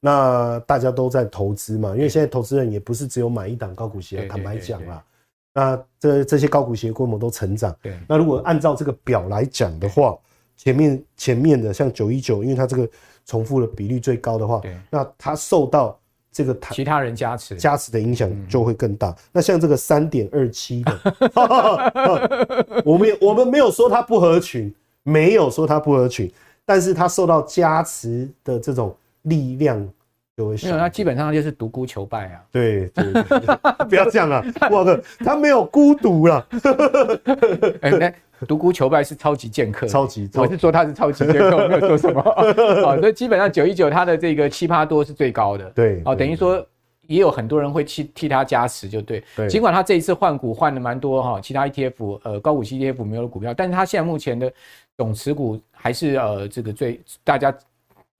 [0.00, 5.02] 那大家都在投资嘛，因为现在投资人也不是只有买一档高股息，坦白讲啦。
[5.54, 7.98] 那这这些高股息规模都成长，对。
[8.06, 10.16] 那如果按照这个表来讲的话，
[10.56, 12.88] 前面前面的像九一九，因为它这个
[13.26, 14.76] 重复的比率最高的话，对。
[14.90, 15.98] 那它受到
[16.30, 19.16] 这个其他人加持加持的影响就会更大。
[19.32, 21.00] 那像这个三点二七的，
[22.84, 26.30] 我们我们没有说它不合群，没有说它不合群，
[26.68, 29.78] 但是它受到加持的这种力量。
[30.40, 32.40] 没有，他基本上就是独孤求败啊。
[32.52, 33.24] 对对，对，
[33.90, 34.40] 不要这样啊！
[34.70, 36.46] 我靠，他没有孤独了。
[37.82, 42.22] 哎，那独孤求败是超级剑客，超级，我是说他是超级剑客，我没有说什么。
[42.22, 45.68] 好，所以基本上九一九他的这个七趴多是最高的。
[45.70, 46.64] 对，哦，等于说
[47.08, 49.24] 也有很多人会替替他加持，就对。
[49.34, 49.48] 对。
[49.48, 54.52] 尽管他这一次换股换的蛮多哈，其他 ETF 呃高股息 ETF 没有股票，但是他现在目前的
[54.96, 57.56] 总持股还是呃这个最大家。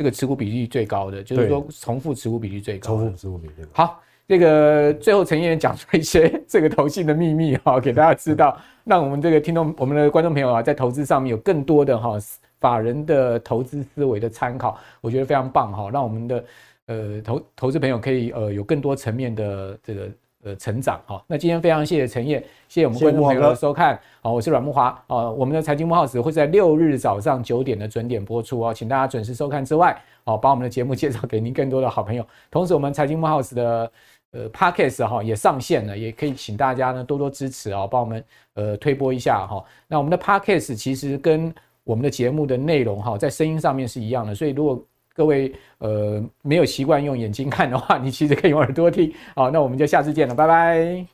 [0.00, 2.90] 这个持股比例最高的，就是说重复持股比例最高。
[2.90, 3.66] 重复持股比例。
[3.72, 8.56] 好，这个最后陈燕讲出一些这个投信的秘密哈，给大家知道，
[8.86, 12.16] 让我们这个听众、我们的观众朋友啊，在投资上面有更多的哈
[12.60, 16.44] 法人的投资思维的参考，我觉得非常棒哈，让我们的
[16.86, 20.08] 呃投投资朋友可以呃有更多层面的这个。
[20.44, 21.22] 呃，成长哈。
[21.26, 23.98] 那今天非常谢谢陈燕，谢谢我们观众朋友的收看。
[24.22, 25.28] 好，我是阮木华啊。
[25.30, 32.24] 我们的财经木 House 会在六日早上九点的准点播出哦，请大家准时收看之外，好，把我们的节目介绍给您更多的好朋友。
[32.52, 33.90] 同时，我们财经木 House 的
[34.30, 38.24] 呃 Podcast 哈也上线了，也可以请大家呢多多支持啊，帮我们
[38.54, 39.64] 呃推播一下哈。
[39.88, 44.80] 那我们的 Podcast 其实跟我们的节目的内容哈，在声音上面是一样的，所以如果
[45.18, 49.12] 各位呃没有习惯用眼睛看的话，你其实可以用耳朵听。
[49.34, 51.04] 好，那我们就下次见了，拜拜。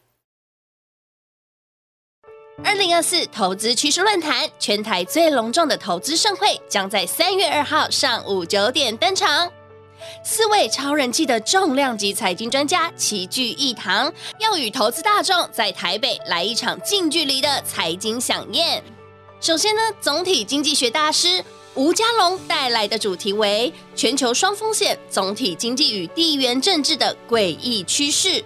[2.63, 9.51] 二零二四投资趋势论坛，全台最隆重的投资盛会，将在三月二号上午九点登场。
[10.23, 18.83] 四位超人气的重量级财经专家齐聚一堂，要与投资大众在台北来一场近距离的财经饗宴。
[19.41, 21.43] 首先呢，总体经济学大师。
[21.77, 28.45] 吴家龙带来的主题为“全球双风险：总体经济与地缘政治的诡异趋势”，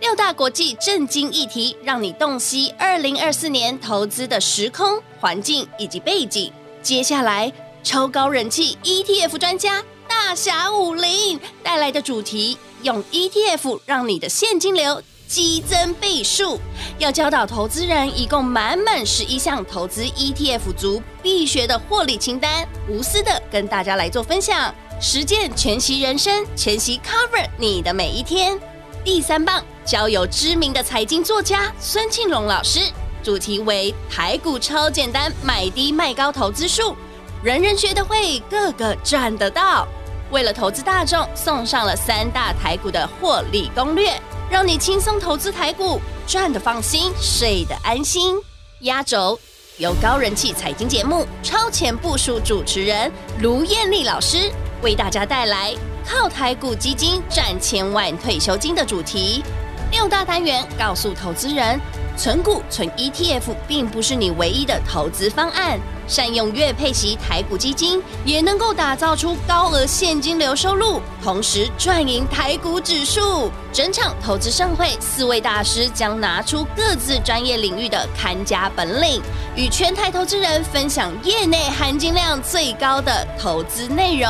[0.00, 6.50] 六大国际震惊议题，让你洞悉二零二四年投资的时空环境以及背景。
[6.82, 7.52] 接下来，
[7.84, 15.02] 超高人气 ETF 专家大侠武林带来的主题，用 ETF 让你的现金流。
[15.32, 16.60] 激增倍数，
[16.98, 28.60] 要教导投资人一共满满十一项投资 ETF 族必学的获利清单，无私的跟大家来做分享，实践全息人生，全息 cover 你的每一天。
[29.02, 32.80] 第三棒，交由知名的财经作家孙庆龙老师，
[33.22, 36.94] 主题为台股超简单买低卖高投资术，
[37.42, 39.88] 人人学得会，个个赚得到。
[40.30, 44.12] 为了投资大众，送上了三大台股的获利攻略。
[44.52, 48.36] 让你轻松投资台股，赚得放心，睡得安心。
[48.80, 49.40] 压轴
[49.78, 55.74] 由高人气财经节目《超前部署》主持人卢艳丽老师为大家带来
[56.06, 59.42] “靠台股基金赚千万退休金”的主题。
[59.90, 61.80] 六大单元告诉投资人，
[62.16, 65.78] 存股、存 ETF 并不是你唯一的投资方案。
[66.08, 73.50] 善用月配息台股基金，也能够打造出高额现金流收入，同时赚赢台股指数。
[73.72, 79.22] 整场投资盛会，四位大师将拿出各自专业领域的看家本领，
[79.54, 84.28] 与全台投资人分享业内含金量最高的投资内容。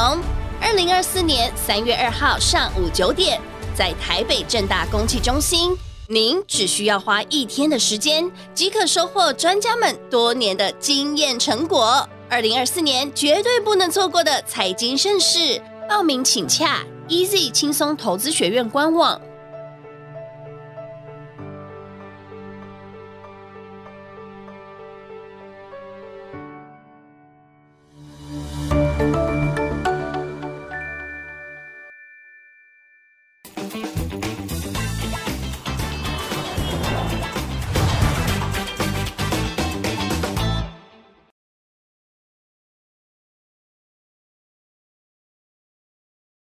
[0.61, 3.41] 二零二四年三月二号上午九点，
[3.75, 5.77] 在台北正大公企中心。
[6.13, 12.07] 您只需要花一天的时间，即可收获专家们多年的经验成果。
[12.29, 15.59] 二零二四年绝对不能错过的财经盛事，
[15.89, 19.19] 报名请洽 Easy 轻松投资学院官网。